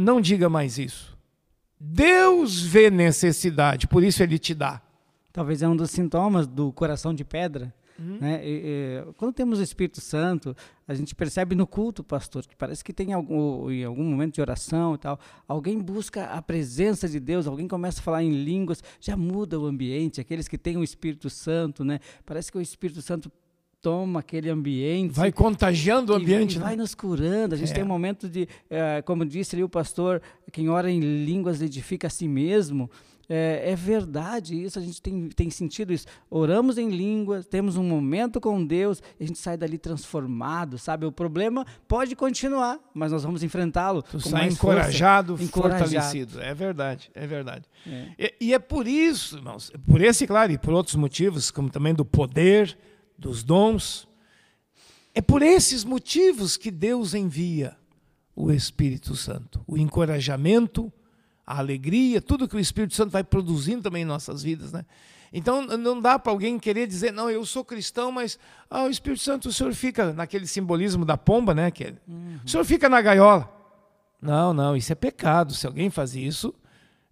não 0.00 0.20
diga 0.20 0.48
mais 0.48 0.78
isso. 0.78 1.13
Deus 1.86 2.62
vê 2.62 2.90
necessidade, 2.90 3.86
por 3.86 4.02
isso 4.02 4.22
ele 4.22 4.38
te 4.38 4.54
dá. 4.54 4.80
Talvez 5.30 5.62
é 5.62 5.68
um 5.68 5.76
dos 5.76 5.90
sintomas 5.90 6.46
do 6.46 6.72
coração 6.72 7.12
de 7.12 7.24
pedra. 7.24 7.74
Uhum. 7.98 8.18
Né? 8.20 8.40
E, 8.42 8.62
e, 8.64 9.12
quando 9.18 9.34
temos 9.34 9.58
o 9.58 9.62
Espírito 9.62 10.00
Santo, 10.00 10.56
a 10.88 10.94
gente 10.94 11.14
percebe 11.14 11.54
no 11.54 11.66
culto, 11.66 12.02
pastor, 12.02 12.46
que 12.46 12.56
parece 12.56 12.82
que 12.82 12.92
tem 12.92 13.12
algum, 13.12 13.70
em 13.70 13.84
algum 13.84 14.02
momento 14.02 14.34
de 14.34 14.40
oração 14.40 14.94
e 14.94 14.98
tal, 14.98 15.20
alguém 15.46 15.78
busca 15.78 16.24
a 16.24 16.40
presença 16.40 17.06
de 17.06 17.20
Deus, 17.20 17.46
alguém 17.46 17.68
começa 17.68 18.00
a 18.00 18.02
falar 18.02 18.22
em 18.22 18.32
línguas, 18.32 18.82
já 18.98 19.16
muda 19.16 19.60
o 19.60 19.66
ambiente. 19.66 20.20
Aqueles 20.20 20.48
que 20.48 20.56
têm 20.56 20.78
o 20.78 20.82
Espírito 20.82 21.28
Santo, 21.28 21.84
né? 21.84 22.00
Parece 22.24 22.50
que 22.50 22.56
o 22.56 22.62
Espírito 22.62 23.02
Santo 23.02 23.30
toma 23.84 24.20
aquele 24.20 24.48
ambiente. 24.48 25.12
Vai 25.12 25.30
contagiando 25.30 26.14
o 26.14 26.16
ambiente. 26.16 26.56
E, 26.56 26.58
né? 26.58 26.64
vai 26.64 26.74
nos 26.74 26.94
curando. 26.94 27.54
A 27.54 27.58
gente 27.58 27.70
é. 27.70 27.74
tem 27.74 27.84
um 27.84 27.86
momento 27.86 28.30
de, 28.30 28.48
é, 28.70 29.02
como 29.02 29.26
disse 29.26 29.54
ali 29.54 29.62
o 29.62 29.68
pastor, 29.68 30.22
quem 30.50 30.70
ora 30.70 30.90
em 30.90 31.00
línguas 31.00 31.60
edifica 31.60 32.06
a 32.06 32.10
si 32.10 32.26
mesmo. 32.26 32.90
É, 33.28 33.72
é, 33.72 33.76
verdade 33.76 34.62
isso, 34.62 34.78
a 34.78 34.82
gente 34.82 35.00
tem, 35.00 35.28
tem 35.28 35.50
sentido 35.50 35.92
isso. 35.92 36.06
Oramos 36.30 36.78
em 36.78 36.90
línguas, 36.90 37.46
temos 37.46 37.76
um 37.76 37.82
momento 37.82 38.40
com 38.40 38.64
Deus, 38.64 39.02
a 39.18 39.24
gente 39.24 39.38
sai 39.38 39.56
dali 39.56 39.78
transformado, 39.78 40.78
sabe? 40.78 41.06
O 41.06 41.12
problema 41.12 41.66
pode 41.88 42.14
continuar, 42.16 42.78
mas 42.92 43.12
nós 43.12 43.22
vamos 43.22 43.42
enfrentá-lo. 43.42 44.02
Tu 44.02 44.20
sai 44.20 44.48
encorajado, 44.48 45.36
força, 45.36 45.52
fortalecido. 45.52 46.40
É 46.40 46.54
verdade, 46.54 47.10
é 47.14 47.26
verdade. 47.26 47.64
É. 47.86 48.08
E, 48.18 48.34
e, 48.48 48.54
é 48.54 48.58
por 48.58 48.86
isso, 48.86 49.36
irmãos, 49.36 49.70
por 49.86 50.02
esse, 50.02 50.26
claro, 50.26 50.52
e 50.52 50.58
por 50.58 50.74
outros 50.74 50.96
motivos, 50.96 51.50
como 51.50 51.70
também 51.70 51.94
do 51.94 52.04
poder, 52.04 52.76
dos 53.18 53.42
dons, 53.42 54.08
é 55.14 55.22
por 55.22 55.42
esses 55.42 55.84
motivos 55.84 56.56
que 56.56 56.70
Deus 56.70 57.14
envia 57.14 57.76
o 58.34 58.50
Espírito 58.50 59.14
Santo, 59.14 59.62
o 59.66 59.78
encorajamento, 59.78 60.92
a 61.46 61.58
alegria, 61.58 62.20
tudo 62.20 62.48
que 62.48 62.56
o 62.56 62.60
Espírito 62.60 62.94
Santo 62.94 63.10
vai 63.10 63.22
produzindo 63.22 63.82
também 63.82 64.02
em 64.02 64.06
nossas 64.06 64.42
vidas, 64.42 64.72
né? 64.72 64.84
Então 65.32 65.62
não 65.62 66.00
dá 66.00 66.16
para 66.16 66.30
alguém 66.32 66.58
querer 66.60 66.86
dizer, 66.86 67.12
não, 67.12 67.28
eu 67.28 67.44
sou 67.44 67.64
cristão, 67.64 68.12
mas 68.12 68.38
ah, 68.70 68.84
o 68.84 68.90
Espírito 68.90 69.20
Santo, 69.22 69.48
o 69.48 69.52
senhor 69.52 69.74
fica 69.74 70.12
naquele 70.12 70.46
simbolismo 70.46 71.04
da 71.04 71.16
pomba, 71.16 71.52
né? 71.52 71.70
Que 71.70 71.84
é, 71.84 71.94
uhum. 72.06 72.38
O 72.44 72.48
senhor 72.48 72.64
fica 72.64 72.88
na 72.88 73.00
gaiola. 73.00 73.52
Não, 74.22 74.54
não, 74.54 74.76
isso 74.76 74.92
é 74.92 74.94
pecado. 74.94 75.52
Se 75.52 75.66
alguém 75.66 75.90
faz 75.90 76.14
isso, 76.14 76.54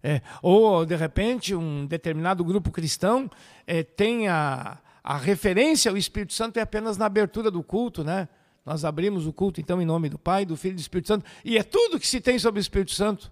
é, 0.01 0.21
ou 0.41 0.85
de 0.85 0.95
repente 0.95 1.53
um 1.53 1.85
determinado 1.85 2.43
grupo 2.43 2.71
cristão 2.71 3.29
é, 3.67 3.83
tem 3.83 4.27
a, 4.29 4.77
a 5.03 5.17
referência 5.17 5.91
ao 5.91 5.97
Espírito 5.97 6.33
Santo 6.33 6.57
é 6.57 6.61
apenas 6.61 6.97
na 6.97 7.05
abertura 7.05 7.51
do 7.51 7.61
culto, 7.61 8.03
né? 8.03 8.29
Nós 8.65 8.85
abrimos 8.85 9.27
o 9.27 9.33
culto 9.33 9.59
então 9.59 9.81
em 9.81 9.85
nome 9.85 10.07
do 10.07 10.17
Pai, 10.17 10.45
do 10.45 10.55
Filho 10.55 10.73
e 10.73 10.75
do 10.75 10.79
Espírito 10.79 11.07
Santo, 11.07 11.25
e 11.43 11.57
é 11.57 11.63
tudo 11.63 11.99
que 11.99 12.07
se 12.07 12.21
tem 12.21 12.39
sobre 12.39 12.59
o 12.59 12.61
Espírito 12.61 12.91
Santo 12.91 13.31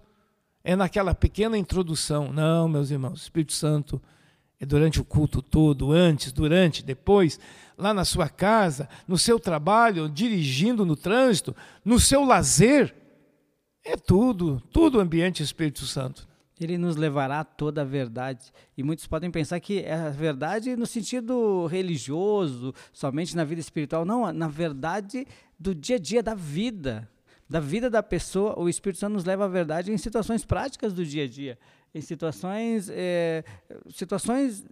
é 0.62 0.76
naquela 0.76 1.14
pequena 1.14 1.56
introdução. 1.56 2.32
Não, 2.32 2.68
meus 2.68 2.90
irmãos, 2.90 3.20
o 3.20 3.22
Espírito 3.22 3.52
Santo 3.52 4.00
é 4.60 4.66
durante 4.66 5.00
o 5.00 5.04
culto 5.04 5.42
todo, 5.42 5.90
antes, 5.90 6.32
durante, 6.32 6.84
depois, 6.84 7.40
lá 7.76 7.92
na 7.92 8.04
sua 8.04 8.28
casa, 8.28 8.88
no 9.08 9.18
seu 9.18 9.40
trabalho, 9.40 10.08
dirigindo 10.08 10.86
no 10.86 10.94
trânsito, 10.94 11.56
no 11.84 11.98
seu 11.98 12.24
lazer. 12.24 12.94
É 13.84 13.96
tudo, 13.96 14.62
tudo 14.70 15.00
ambiente 15.00 15.42
Espírito 15.42 15.84
Santo. 15.84 16.28
Ele 16.60 16.78
nos 16.78 16.96
levará 16.96 17.42
toda 17.42 17.82
a 17.82 17.84
verdade. 17.84 18.52
E 18.76 18.82
muitos 18.82 19.06
podem 19.06 19.30
pensar 19.30 19.58
que 19.58 19.80
é 19.80 19.94
a 19.94 20.10
verdade 20.10 20.76
no 20.76 20.86
sentido 20.86 21.66
religioso, 21.66 22.74
somente 22.92 23.34
na 23.34 23.44
vida 23.44 23.60
espiritual. 23.60 24.04
Não, 24.04 24.32
na 24.32 24.48
verdade 24.48 25.26
do 25.58 25.74
dia 25.74 25.96
a 25.96 25.98
dia 25.98 26.22
da 26.22 26.34
vida 26.34 27.08
da 27.52 27.60
vida 27.60 27.90
da 27.90 28.02
pessoa, 28.02 28.58
o 28.58 28.66
Espírito 28.66 28.98
Santo 28.98 29.12
nos 29.12 29.26
leva 29.26 29.44
à 29.44 29.48
verdade 29.48 29.92
em 29.92 29.98
situações 29.98 30.42
práticas 30.42 30.94
do 30.94 31.04
dia 31.04 31.24
a 31.24 31.28
dia, 31.28 31.58
em 31.94 32.00
situações, 32.00 32.88
é, 32.90 33.44
situações 33.90 34.64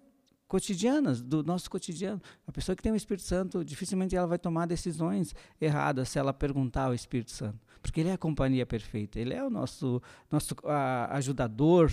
cotidianas, 0.51 1.23
do 1.23 1.45
nosso 1.45 1.71
cotidiano. 1.71 2.21
A 2.45 2.51
pessoa 2.51 2.75
que 2.75 2.83
tem 2.83 2.91
o 2.91 2.97
Espírito 2.97 3.25
Santo, 3.25 3.65
dificilmente 3.65 4.17
ela 4.17 4.27
vai 4.27 4.37
tomar 4.37 4.67
decisões 4.67 5.33
erradas 5.61 6.09
se 6.09 6.19
ela 6.19 6.35
perguntar 6.35 6.87
ao 6.87 6.95
Espírito 6.95 7.31
Santo, 7.31 7.61
porque 7.81 8.01
ele 8.01 8.09
é 8.09 8.15
a 8.15 8.19
companhia 8.19 8.67
perfeita, 8.67 9.21
ele 9.21 9.33
é 9.33 9.45
o 9.45 9.49
nosso, 9.49 10.03
nosso 10.29 10.57
a, 10.65 11.17
ajudador, 11.17 11.93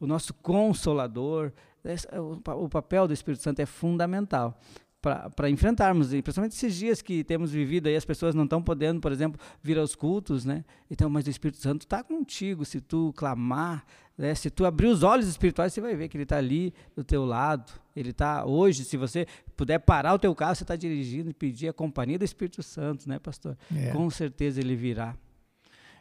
o 0.00 0.06
nosso 0.06 0.32
consolador. 0.34 1.52
O, 2.48 2.64
o 2.64 2.68
papel 2.68 3.08
do 3.08 3.12
Espírito 3.12 3.42
Santo 3.42 3.58
é 3.60 3.66
fundamental 3.66 4.56
para 5.00 5.48
enfrentarmos, 5.48 6.08
principalmente 6.08 6.52
esses 6.52 6.74
dias 6.74 7.00
que 7.00 7.22
temos 7.22 7.52
vivido 7.52 7.86
aí, 7.86 7.94
as 7.94 8.04
pessoas 8.04 8.34
não 8.34 8.42
estão 8.42 8.60
podendo, 8.60 9.00
por 9.00 9.12
exemplo, 9.12 9.40
vir 9.62 9.78
aos 9.78 9.94
cultos, 9.94 10.44
né? 10.44 10.64
Então, 10.90 11.08
mas 11.08 11.26
o 11.26 11.30
Espírito 11.30 11.58
Santo 11.58 11.82
está 11.82 12.02
contigo, 12.02 12.64
se 12.64 12.80
tu 12.80 13.12
clamar, 13.16 13.84
né? 14.18 14.34
se 14.34 14.50
tu 14.50 14.64
abrir 14.64 14.88
os 14.88 15.04
olhos 15.04 15.28
espirituais, 15.28 15.72
você 15.72 15.80
vai 15.80 15.94
ver 15.94 16.08
que 16.08 16.16
ele 16.16 16.24
está 16.24 16.38
ali 16.38 16.74
do 16.96 17.04
teu 17.04 17.24
lado. 17.24 17.72
Ele 17.96 18.10
está 18.10 18.44
hoje, 18.44 18.84
se 18.84 18.96
você 18.96 19.26
puder 19.56 19.78
parar 19.78 20.14
o 20.14 20.18
teu 20.18 20.34
carro, 20.34 20.54
você 20.54 20.64
está 20.64 20.76
dirigindo 20.76 21.30
e 21.30 21.34
pedir 21.34 21.68
a 21.68 21.72
companhia 21.72 22.18
do 22.18 22.24
Espírito 22.24 22.62
Santo, 22.62 23.08
né, 23.08 23.18
pastor? 23.18 23.56
É. 23.74 23.90
Com 23.90 24.10
certeza 24.10 24.60
ele 24.60 24.76
virá. 24.76 25.16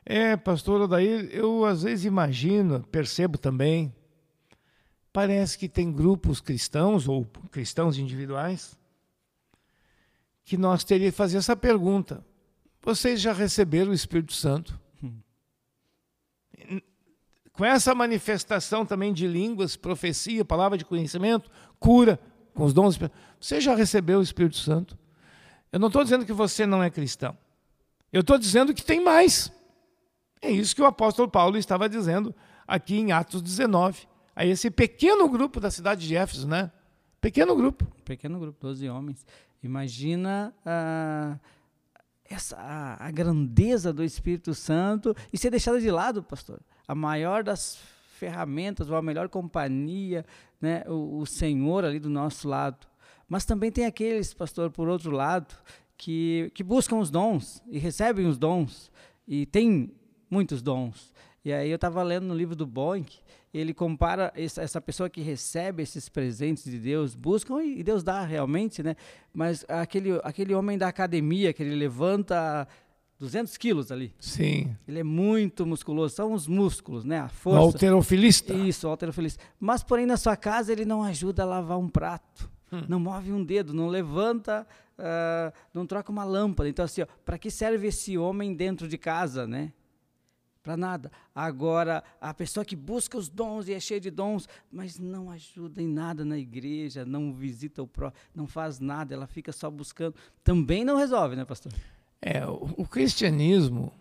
É, 0.06 0.36
pastor, 0.36 0.88
daí 0.88 1.30
eu 1.32 1.66
às 1.66 1.84
vezes 1.84 2.06
imagino, 2.06 2.82
percebo 2.92 3.38
também, 3.38 3.92
parece 5.12 5.58
que 5.58 5.70
tem 5.70 5.92
grupos 5.92 6.42
cristãos 6.42 7.08
ou 7.08 7.26
cristãos 7.50 7.98
individuais 7.98 8.78
que 10.44 10.58
nós 10.58 10.84
teríamos 10.84 11.14
que 11.14 11.18
fazer 11.18 11.38
essa 11.38 11.56
pergunta. 11.56 12.24
Vocês 12.84 13.20
já 13.20 13.34
receberam 13.34 13.92
o 13.92 13.96
Espírito 13.96 14.34
Santo? 14.34 14.80
Com 17.56 17.63
essa 17.63 17.96
manifestação 17.96 18.86
também 18.86 19.13
de 19.13 19.28
línguas, 19.28 19.76
profecia, 19.76 20.44
palavra 20.44 20.78
de 20.78 20.86
conhecimento, 20.86 21.50
cura, 21.80 22.20
com 22.54 22.63
os 22.63 22.74
dons. 22.74 23.00
Você 23.39 23.62
já 23.62 23.76
recebeu 23.76 24.20
o 24.20 24.24
Espírito 24.24 24.58
Santo? 24.58 24.98
Eu 25.72 25.80
não 25.80 25.88
estou 25.88 26.04
dizendo 26.04 26.26
que 26.26 26.34
você 26.34 26.65
não 26.65 26.82
é 26.82 26.89
cristão. 26.89 27.38
Eu 28.12 28.22
estou 28.22 28.38
dizendo 28.38 28.74
que 28.74 28.84
tem 28.84 29.04
mais. 29.04 29.52
É 30.41 30.50
isso 30.50 30.76
que 30.76 30.82
o 30.82 30.86
apóstolo 30.86 31.30
Paulo 31.30 31.58
estava 31.58 31.89
dizendo 31.89 32.34
aqui 32.68 32.98
em 32.98 33.12
Atos 33.12 33.41
19. 33.41 34.08
A 34.36 34.46
esse 34.46 34.70
pequeno 34.70 35.30
grupo 35.30 35.60
da 35.60 35.72
cidade 35.72 36.08
de 36.08 36.15
Éfeso, 36.15 36.48
né? 36.48 36.72
Pequeno 37.22 37.56
grupo. 37.56 37.86
Pequeno 38.04 38.39
grupo, 38.39 38.58
12 38.62 38.88
homens. 38.89 39.26
Imagina 39.63 40.54
ah, 40.65 41.38
essa, 42.30 42.58
a, 42.58 43.08
a, 43.08 43.12
grandeza 43.12 43.94
do 43.94 44.04
Espírito 44.04 44.54
Santo 44.54 45.16
e 45.32 45.38
ser 45.38 45.52
deixada 45.52 45.80
de 45.80 45.92
lado, 45.92 46.24
pastor. 46.24 46.60
A 46.88 46.96
maior 46.96 47.44
das 47.44 47.78
ferramentas, 48.18 48.90
ou 48.90 48.96
a 48.96 49.02
melhor 49.02 49.30
companhia, 49.30 50.26
né, 50.60 50.84
o, 50.88 51.20
o 51.20 51.26
Senhor 51.26 51.86
ali 51.86 52.00
do 52.00 52.10
nosso 52.10 52.48
lado. 52.48 52.88
Mas 53.28 53.46
também 53.46 53.72
tem 53.72 53.86
aqueles, 53.86 54.34
pastor, 54.34 54.72
por 54.72 54.88
outro 54.88 55.12
lado, 55.12 55.56
que, 55.98 56.52
que 56.54 56.64
buscam 56.64 56.98
os 56.98 57.10
dons 57.10 57.62
e 57.68 57.78
recebem 57.78 58.26
os 58.26 58.38
dons 58.38 58.92
e 59.28 59.46
têm 59.46 59.92
muitos 60.30 60.62
dons. 60.62 61.14
E 61.44 61.54
aí 61.54 61.70
eu 61.70 61.76
estava 61.76 62.02
lendo 62.04 62.26
no 62.26 62.36
livro 62.36 62.56
do 62.56 62.66
Boeing 62.66 63.06
ele 63.58 63.74
compara 63.74 64.34
essa 64.36 64.82
pessoa 64.82 65.10
que 65.10 65.22
recebe 65.22 65.82
esses 65.82 66.10
presentes 66.10 66.65
de 66.65 66.78
Deus, 66.78 67.15
buscam 67.15 67.63
e 67.63 67.82
Deus 67.84 68.04
dá 68.04 68.24
realmente, 68.26 68.84
né? 68.84 68.96
Mas 69.34 69.63
aquele, 69.70 70.20
aquele 70.24 70.54
homem 70.54 70.78
da 70.78 70.89
academia 70.89 71.54
que 71.54 71.63
ele 71.63 71.76
levanta 71.76 72.68
200 73.18 73.56
quilos 73.56 73.91
ali. 73.94 74.13
Sim. 74.20 74.76
Ele 74.86 75.00
é 75.00 75.04
muito 75.04 75.65
musculoso, 75.65 76.13
são 76.13 76.34
os 76.34 76.48
músculos, 76.48 77.06
né? 77.06 77.20
A 77.20 77.30
força. 77.30 77.60
O 77.60 77.63
alterofilista. 77.63 78.54
Isso, 78.54 78.88
o 78.88 78.89
alterofilista. 78.89 79.41
Mas, 79.58 79.82
porém, 79.82 80.06
na 80.06 80.18
sua 80.18 80.36
casa 80.36 80.74
ele 80.74 80.84
não 80.84 81.02
ajuda 81.02 81.44
a 81.44 81.46
lavar 81.46 81.78
um 81.78 81.88
prato, 81.88 82.50
hum. 82.72 82.84
não 82.89 83.00
move 83.00 83.32
um 83.32 83.44
dedo, 83.44 83.74
não 83.74 83.88
levanta, 83.88 84.68
uh, 85.00 85.54
não 85.74 85.86
troca 85.86 86.12
uma 86.12 86.26
lâmpada. 86.26 86.68
Então, 86.68 86.84
assim, 86.84 87.04
para 87.24 87.38
que 87.38 87.50
serve 87.50 87.88
esse 87.88 88.18
homem 88.18 88.54
dentro 88.54 88.86
de 88.86 88.98
casa, 88.98 89.48
né? 89.48 89.72
Para 90.65 90.75
nada. 90.75 91.12
Agora, 91.34 92.04
a 92.19 92.34
pessoa 92.34 92.65
que 92.65 92.75
busca 92.75 93.15
os 93.15 93.30
dons 93.30 93.67
e 93.67 93.73
é 93.73 93.80
cheia 93.80 94.01
de 94.01 94.10
dons, 94.10 94.49
mas 94.71 94.97
não 94.97 95.30
ajuda 95.30 95.80
em 95.80 95.88
nada 95.88 96.25
na 96.25 96.39
igreja, 96.39 97.06
não 97.06 97.32
visita 97.32 97.84
o 97.84 97.88
pró, 97.88 98.12
não 98.34 98.47
faz 98.47 98.80
nada, 98.80 99.13
ela 99.13 99.28
fica 99.28 99.51
só 99.51 99.69
buscando, 99.69 100.15
também 100.43 100.84
não 100.84 100.97
resolve, 100.97 101.36
né, 101.36 101.45
pastor? 101.45 101.71
É, 102.19 102.43
o, 102.47 102.73
o 102.78 102.88
cristianismo, 102.88 103.93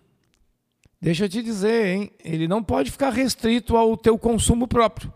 deixa 0.99 1.27
eu 1.27 1.29
te 1.29 1.43
dizer, 1.43 1.87
hein, 1.87 2.11
ele 2.25 2.49
não 2.49 2.65
pode 2.65 2.91
ficar 2.91 3.11
restrito 3.11 3.77
ao 3.77 3.95
teu 3.95 4.19
consumo 4.19 4.67
próprio. 4.67 5.13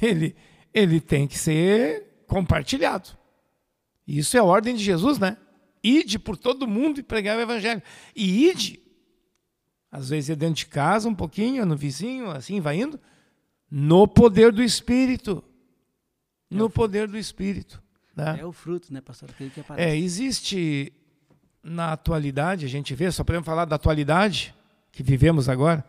Ele, 0.00 0.36
ele 0.72 1.00
tem 1.00 1.26
que 1.26 1.38
ser 1.38 2.22
compartilhado. 2.26 3.08
Isso 4.06 4.36
é 4.36 4.40
a 4.40 4.44
ordem 4.44 4.76
de 4.76 4.84
Jesus, 4.84 5.18
né? 5.18 5.36
Ide 5.82 6.18
por 6.18 6.36
todo 6.36 6.68
mundo 6.68 7.00
e 7.00 7.02
pregar 7.02 7.36
o 7.36 7.40
evangelho. 7.40 7.82
E 8.14 8.46
ide 8.48 8.80
às 9.90 10.08
vezes 10.10 10.30
é 10.30 10.36
dentro 10.36 10.56
de 10.56 10.66
casa 10.66 11.08
um 11.08 11.14
pouquinho, 11.14 11.66
no 11.66 11.76
vizinho, 11.76 12.30
assim 12.30 12.60
vai 12.60 12.80
indo. 12.80 12.98
No 13.70 14.06
poder 14.06 14.52
do 14.52 14.62
Espírito. 14.62 15.42
No 16.48 16.66
é 16.66 16.68
poder 16.68 17.08
do 17.08 17.18
Espírito. 17.18 17.82
Né? 18.14 18.38
É 18.40 18.44
o 18.44 18.52
fruto, 18.52 18.92
né, 18.92 19.00
pastor? 19.00 19.30
Aquele 19.30 19.50
que 19.50 19.60
aparece. 19.60 19.88
É, 19.88 19.96
existe 19.96 20.92
na 21.62 21.92
atualidade, 21.92 22.64
a 22.64 22.68
gente 22.68 22.94
vê, 22.94 23.10
só 23.10 23.22
podemos 23.24 23.46
falar 23.46 23.64
da 23.64 23.76
atualidade, 23.76 24.54
que 24.92 25.02
vivemos 25.02 25.48
agora, 25.48 25.84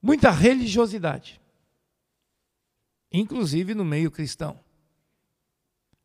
muita 0.00 0.30
religiosidade, 0.30 1.40
inclusive 3.12 3.74
no 3.74 3.84
meio 3.84 4.10
cristão. 4.10 4.58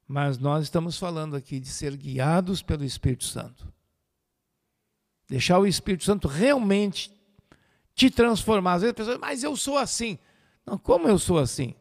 Mas 0.07 0.37
nós 0.37 0.63
estamos 0.63 0.97
falando 0.97 1.35
aqui 1.35 1.59
de 1.59 1.67
ser 1.67 1.95
guiados 1.95 2.61
pelo 2.61 2.83
Espírito 2.83 3.23
Santo. 3.23 3.71
Deixar 5.31 5.59
o 5.59 5.65
Espírito 5.65 6.03
Santo 6.03 6.27
realmente 6.27 7.09
te 7.95 8.11
transformar. 8.11 8.73
Às 8.73 8.81
vezes 8.81 8.91
a 8.91 8.95
pessoa, 8.95 9.17
mas 9.17 9.45
eu 9.45 9.55
sou 9.55 9.77
assim. 9.77 10.19
Não, 10.65 10.77
como 10.77 11.07
eu 11.07 11.17
sou 11.17 11.39
assim? 11.39 11.73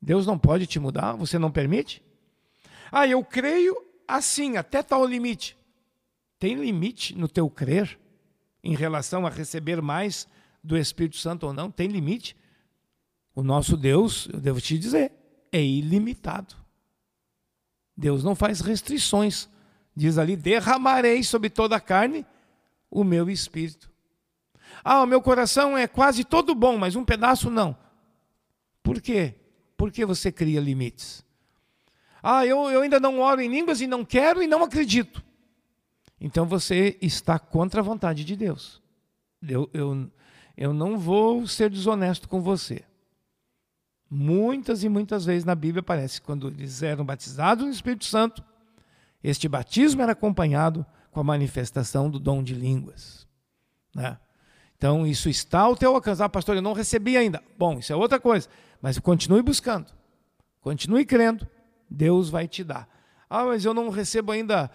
Deus 0.00 0.26
não 0.26 0.38
pode 0.38 0.66
te 0.66 0.80
mudar? 0.80 1.12
Você 1.16 1.38
não 1.38 1.52
permite? 1.52 2.02
Ah, 2.90 3.06
eu 3.06 3.22
creio 3.22 3.76
assim, 4.08 4.56
até 4.56 4.82
tal 4.82 5.04
limite. 5.04 5.54
Tem 6.38 6.54
limite 6.54 7.14
no 7.14 7.28
teu 7.28 7.50
crer 7.50 8.00
em 8.64 8.74
relação 8.74 9.26
a 9.26 9.28
receber 9.28 9.82
mais 9.82 10.26
do 10.64 10.74
Espírito 10.74 11.18
Santo 11.18 11.48
ou 11.48 11.52
não? 11.52 11.70
Tem 11.70 11.88
limite? 11.88 12.34
O 13.34 13.42
nosso 13.42 13.76
Deus, 13.76 14.30
eu 14.32 14.40
devo 14.40 14.62
te 14.62 14.78
dizer, 14.78 15.12
é 15.52 15.62
ilimitado. 15.62 16.54
Deus 17.94 18.24
não 18.24 18.34
faz 18.34 18.62
restrições. 18.62 19.46
Diz 19.94 20.16
ali: 20.16 20.36
derramarei 20.36 21.22
sobre 21.22 21.50
toda 21.50 21.76
a 21.76 21.80
carne 21.80 22.24
o 22.92 23.02
meu 23.02 23.30
espírito. 23.30 23.90
Ah, 24.84 25.02
o 25.02 25.06
meu 25.06 25.22
coração 25.22 25.76
é 25.76 25.88
quase 25.88 26.22
todo 26.24 26.54
bom, 26.54 26.76
mas 26.76 26.94
um 26.94 27.04
pedaço 27.04 27.50
não. 27.50 27.76
Por 28.82 29.00
quê? 29.00 29.34
Porque 29.76 30.04
você 30.04 30.30
cria 30.30 30.60
limites. 30.60 31.24
Ah, 32.22 32.46
eu, 32.46 32.70
eu 32.70 32.82
ainda 32.82 33.00
não 33.00 33.18
oro 33.18 33.40
em 33.40 33.48
línguas 33.48 33.80
e 33.80 33.86
não 33.86 34.04
quero 34.04 34.42
e 34.42 34.46
não 34.46 34.62
acredito. 34.62 35.24
Então 36.20 36.46
você 36.46 36.98
está 37.00 37.38
contra 37.38 37.80
a 37.80 37.84
vontade 37.84 38.24
de 38.24 38.36
Deus. 38.36 38.80
Eu, 39.48 39.68
eu, 39.72 40.10
eu 40.56 40.72
não 40.72 40.98
vou 40.98 41.46
ser 41.46 41.70
desonesto 41.70 42.28
com 42.28 42.40
você. 42.40 42.84
Muitas 44.08 44.84
e 44.84 44.88
muitas 44.88 45.24
vezes 45.24 45.44
na 45.44 45.54
Bíblia 45.54 45.80
aparece 45.80 46.20
quando 46.20 46.48
eles 46.48 46.82
eram 46.82 47.04
batizados 47.04 47.64
no 47.64 47.72
Espírito 47.72 48.04
Santo, 48.04 48.44
este 49.24 49.48
batismo 49.48 50.02
era 50.02 50.12
acompanhado 50.12 50.84
com 51.12 51.20
a 51.20 51.24
manifestação 51.24 52.10
do 52.10 52.18
dom 52.18 52.42
de 52.42 52.54
línguas. 52.54 53.26
Né? 53.94 54.18
Então, 54.76 55.06
isso 55.06 55.28
está 55.28 55.60
ao 55.60 55.76
teu 55.76 55.94
alcance. 55.94 56.22
Ah, 56.22 56.28
pastor, 56.28 56.56
eu 56.56 56.62
não 56.62 56.72
recebi 56.72 57.16
ainda. 57.16 57.40
Bom, 57.56 57.78
isso 57.78 57.92
é 57.92 57.96
outra 57.96 58.18
coisa. 58.18 58.48
Mas 58.80 58.98
continue 58.98 59.42
buscando. 59.42 59.92
Continue 60.60 61.04
crendo. 61.04 61.46
Deus 61.88 62.30
vai 62.30 62.48
te 62.48 62.64
dar. 62.64 62.88
Ah, 63.30 63.44
mas 63.44 63.64
eu 63.64 63.72
não 63.72 63.90
recebo 63.90 64.32
ainda 64.32 64.70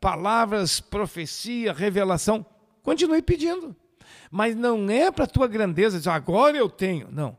palavras, 0.00 0.80
profecia, 0.80 1.72
revelação. 1.72 2.46
Continue 2.82 3.20
pedindo. 3.20 3.76
Mas 4.30 4.56
não 4.56 4.88
é 4.88 5.10
para 5.10 5.24
a 5.24 5.28
tua 5.28 5.46
grandeza 5.46 5.98
dizer, 5.98 6.10
agora 6.10 6.56
eu 6.56 6.70
tenho. 6.70 7.08
Não. 7.10 7.36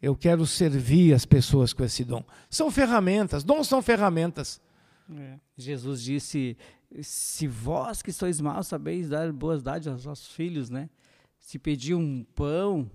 Eu 0.00 0.16
quero 0.16 0.46
servir 0.46 1.12
as 1.12 1.26
pessoas 1.26 1.72
com 1.72 1.84
esse 1.84 2.04
dom. 2.04 2.24
São 2.48 2.70
ferramentas. 2.70 3.44
Dons 3.44 3.68
são 3.68 3.82
ferramentas. 3.82 4.60
É. 5.14 5.34
Jesus 5.56 6.02
disse: 6.02 6.56
se 7.02 7.46
vós 7.46 8.02
que 8.02 8.12
sois 8.12 8.40
maus 8.40 8.66
sabeis 8.66 9.08
dar 9.08 9.32
boas 9.32 9.62
dádivas 9.62 9.94
aos 9.94 10.04
vossos 10.04 10.28
filhos, 10.28 10.70
né? 10.70 10.88
se 11.40 11.58
pedir 11.58 11.94
um 11.94 12.24
pão, 12.34 12.88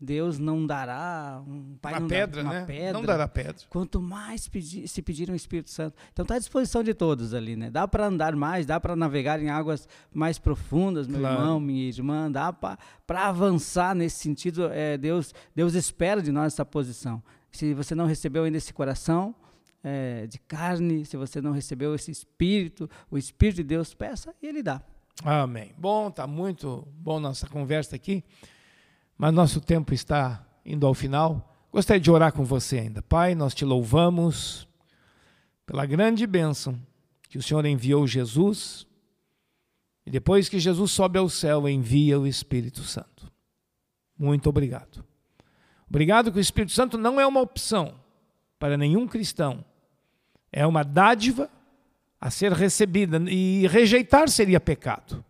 Deus 0.00 0.36
não 0.36 0.66
dará 0.66 1.40
um 1.46 1.76
pai 1.80 1.92
uma 1.92 2.00
não 2.00 2.08
pedra, 2.08 2.42
uma 2.42 2.52
né? 2.52 2.64
pedra. 2.66 2.92
Não 2.94 3.04
dará 3.04 3.28
pedra. 3.28 3.54
Quanto 3.68 4.00
mais 4.00 4.48
pedir, 4.48 4.88
se 4.88 5.00
pedir 5.00 5.30
o 5.30 5.34
Espírito 5.34 5.70
Santo. 5.70 5.94
Então 6.12 6.24
está 6.24 6.34
à 6.34 6.38
disposição 6.38 6.82
de 6.82 6.92
todos 6.94 7.32
ali, 7.32 7.54
né? 7.54 7.70
Dá 7.70 7.86
para 7.86 8.06
andar 8.06 8.34
mais, 8.34 8.66
dá 8.66 8.80
para 8.80 8.96
navegar 8.96 9.40
em 9.40 9.50
águas 9.50 9.86
mais 10.12 10.38
profundas, 10.38 11.06
meu 11.06 11.20
claro. 11.20 11.40
irmão, 11.40 11.60
minha 11.60 11.86
irmã, 11.86 12.28
dá 12.28 12.52
para 12.52 12.78
avançar 13.28 13.94
nesse 13.94 14.16
sentido. 14.16 14.64
É, 14.72 14.98
Deus, 14.98 15.32
Deus 15.54 15.74
espera 15.74 16.20
de 16.20 16.32
nós 16.32 16.54
essa 16.54 16.64
posição. 16.64 17.22
Se 17.52 17.72
você 17.74 17.94
não 17.94 18.06
recebeu 18.06 18.42
ainda 18.42 18.56
esse 18.56 18.72
coração 18.72 19.34
é, 19.82 20.26
de 20.26 20.38
carne, 20.38 21.04
se 21.04 21.16
você 21.16 21.40
não 21.40 21.52
recebeu 21.52 21.94
esse 21.94 22.10
Espírito, 22.10 22.88
o 23.10 23.18
Espírito 23.18 23.56
de 23.56 23.64
Deus, 23.64 23.94
peça 23.94 24.34
e 24.42 24.46
Ele 24.46 24.62
dá. 24.62 24.82
Amém. 25.24 25.74
Bom, 25.76 26.08
está 26.08 26.26
muito 26.26 26.86
bom 26.94 27.20
nossa 27.20 27.46
conversa 27.48 27.96
aqui, 27.96 28.24
mas 29.16 29.32
nosso 29.32 29.60
tempo 29.60 29.92
está 29.92 30.44
indo 30.64 30.86
ao 30.86 30.94
final. 30.94 31.54
Gostaria 31.72 32.00
de 32.00 32.10
orar 32.10 32.32
com 32.32 32.44
você 32.44 32.78
ainda. 32.78 33.02
Pai, 33.02 33.34
nós 33.34 33.54
te 33.54 33.64
louvamos 33.64 34.68
pela 35.66 35.86
grande 35.86 36.26
bênção 36.26 36.78
que 37.28 37.38
o 37.38 37.42
Senhor 37.42 37.64
enviou 37.64 38.06
Jesus 38.06 38.86
e 40.04 40.10
depois 40.10 40.48
que 40.48 40.58
Jesus 40.58 40.90
sobe 40.90 41.18
ao 41.18 41.28
céu, 41.28 41.68
envia 41.68 42.18
o 42.18 42.26
Espírito 42.26 42.82
Santo. 42.82 43.30
Muito 44.18 44.48
obrigado. 44.48 45.04
Obrigado 45.88 46.32
que 46.32 46.38
o 46.38 46.40
Espírito 46.40 46.72
Santo 46.72 46.98
não 46.98 47.20
é 47.20 47.26
uma 47.26 47.40
opção 47.40 47.94
para 48.58 48.76
nenhum 48.76 49.06
cristão, 49.06 49.64
é 50.52 50.66
uma 50.66 50.84
dádiva 50.84 51.50
a 52.20 52.30
ser 52.30 52.52
recebida 52.52 53.18
e 53.28 53.66
rejeitar 53.66 54.28
seria 54.28 54.60
pecado. 54.60 55.24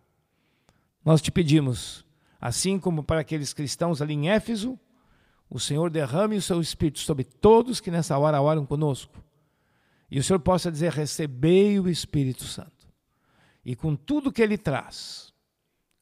Nós 1.04 1.22
te 1.22 1.30
pedimos, 1.30 2.04
assim 2.40 2.78
como 2.78 3.02
para 3.02 3.20
aqueles 3.20 3.52
cristãos 3.52 4.02
ali 4.02 4.14
em 4.14 4.28
Éfeso, 4.28 4.78
o 5.48 5.60
Senhor 5.60 5.90
derrame 5.90 6.36
o 6.36 6.42
seu 6.42 6.60
Espírito 6.60 6.98
sobre 6.98 7.24
todos 7.24 7.80
que 7.80 7.90
nessa 7.90 8.18
hora 8.18 8.42
oram 8.42 8.66
conosco. 8.66 9.22
E 10.10 10.18
o 10.18 10.22
Senhor 10.22 10.40
possa 10.40 10.70
dizer: 10.70 10.92
recebei 10.92 11.78
o 11.78 11.88
Espírito 11.88 12.44
Santo. 12.44 12.88
E 13.64 13.76
com 13.76 13.94
tudo 13.94 14.32
que 14.32 14.42
ele 14.42 14.58
traz, 14.58 15.32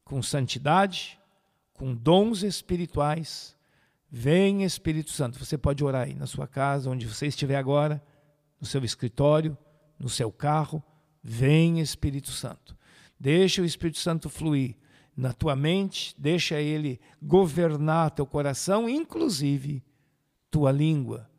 com 0.05 0.23
santidade, 0.23 1.21
com 1.75 1.95
dons 1.95 2.43
espirituais, 2.43 3.57
vem 4.11 4.65
Espírito 4.65 5.11
Santo. 5.11 5.39
Você 5.39 5.57
pode 5.57 5.85
orar 5.85 6.07
aí 6.07 6.15
na 6.15 6.27
sua 6.27 6.47
casa, 6.47 6.91
onde 6.91 7.07
você 7.07 7.27
estiver 7.27 7.57
agora, 7.57 8.03
no 8.61 8.67
seu 8.67 8.85
escritório 8.85 9.57
no 10.01 10.09
seu 10.09 10.33
carro, 10.33 10.83
vem 11.23 11.79
Espírito 11.79 12.31
Santo. 12.31 12.75
Deixa 13.19 13.61
o 13.61 13.65
Espírito 13.67 13.99
Santo 13.99 14.31
fluir 14.31 14.75
na 15.15 15.35
tua 15.35 15.55
mente, 15.55 16.15
deixa 16.17 16.59
ele 16.59 16.99
governar 17.23 18.11
teu 18.13 18.25
coração, 18.25 18.89
inclusive 18.89 19.85
tua 20.51 20.73
língua, 20.73 21.31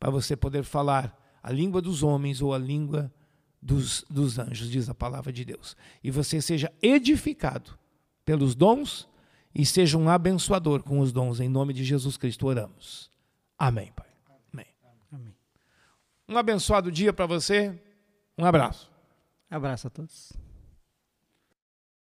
para 0.00 0.10
você 0.10 0.34
poder 0.34 0.64
falar 0.64 1.14
a 1.42 1.52
língua 1.52 1.82
dos 1.82 2.02
homens 2.02 2.40
ou 2.40 2.54
a 2.54 2.58
língua 2.58 3.12
dos, 3.60 4.04
dos 4.08 4.38
anjos, 4.38 4.70
diz 4.70 4.88
a 4.88 4.94
palavra 4.94 5.30
de 5.30 5.44
Deus. 5.44 5.76
E 6.02 6.10
você 6.10 6.40
seja 6.40 6.72
edificado 6.80 7.78
pelos 8.24 8.54
dons 8.54 9.06
e 9.54 9.66
seja 9.66 9.98
um 9.98 10.08
abençoador 10.08 10.82
com 10.82 11.00
os 11.00 11.12
dons. 11.12 11.40
Em 11.40 11.48
nome 11.48 11.74
de 11.74 11.84
Jesus 11.84 12.16
Cristo 12.16 12.46
oramos. 12.46 13.10
Amém, 13.58 13.92
Pai. 13.94 14.07
Um 16.28 16.36
abençoado 16.36 16.92
dia 16.92 17.12
para 17.12 17.26
você. 17.26 17.74
Um 18.36 18.44
abraço. 18.44 18.90
Abraço 19.50 19.86
a 19.86 19.90
todos. 19.90 20.32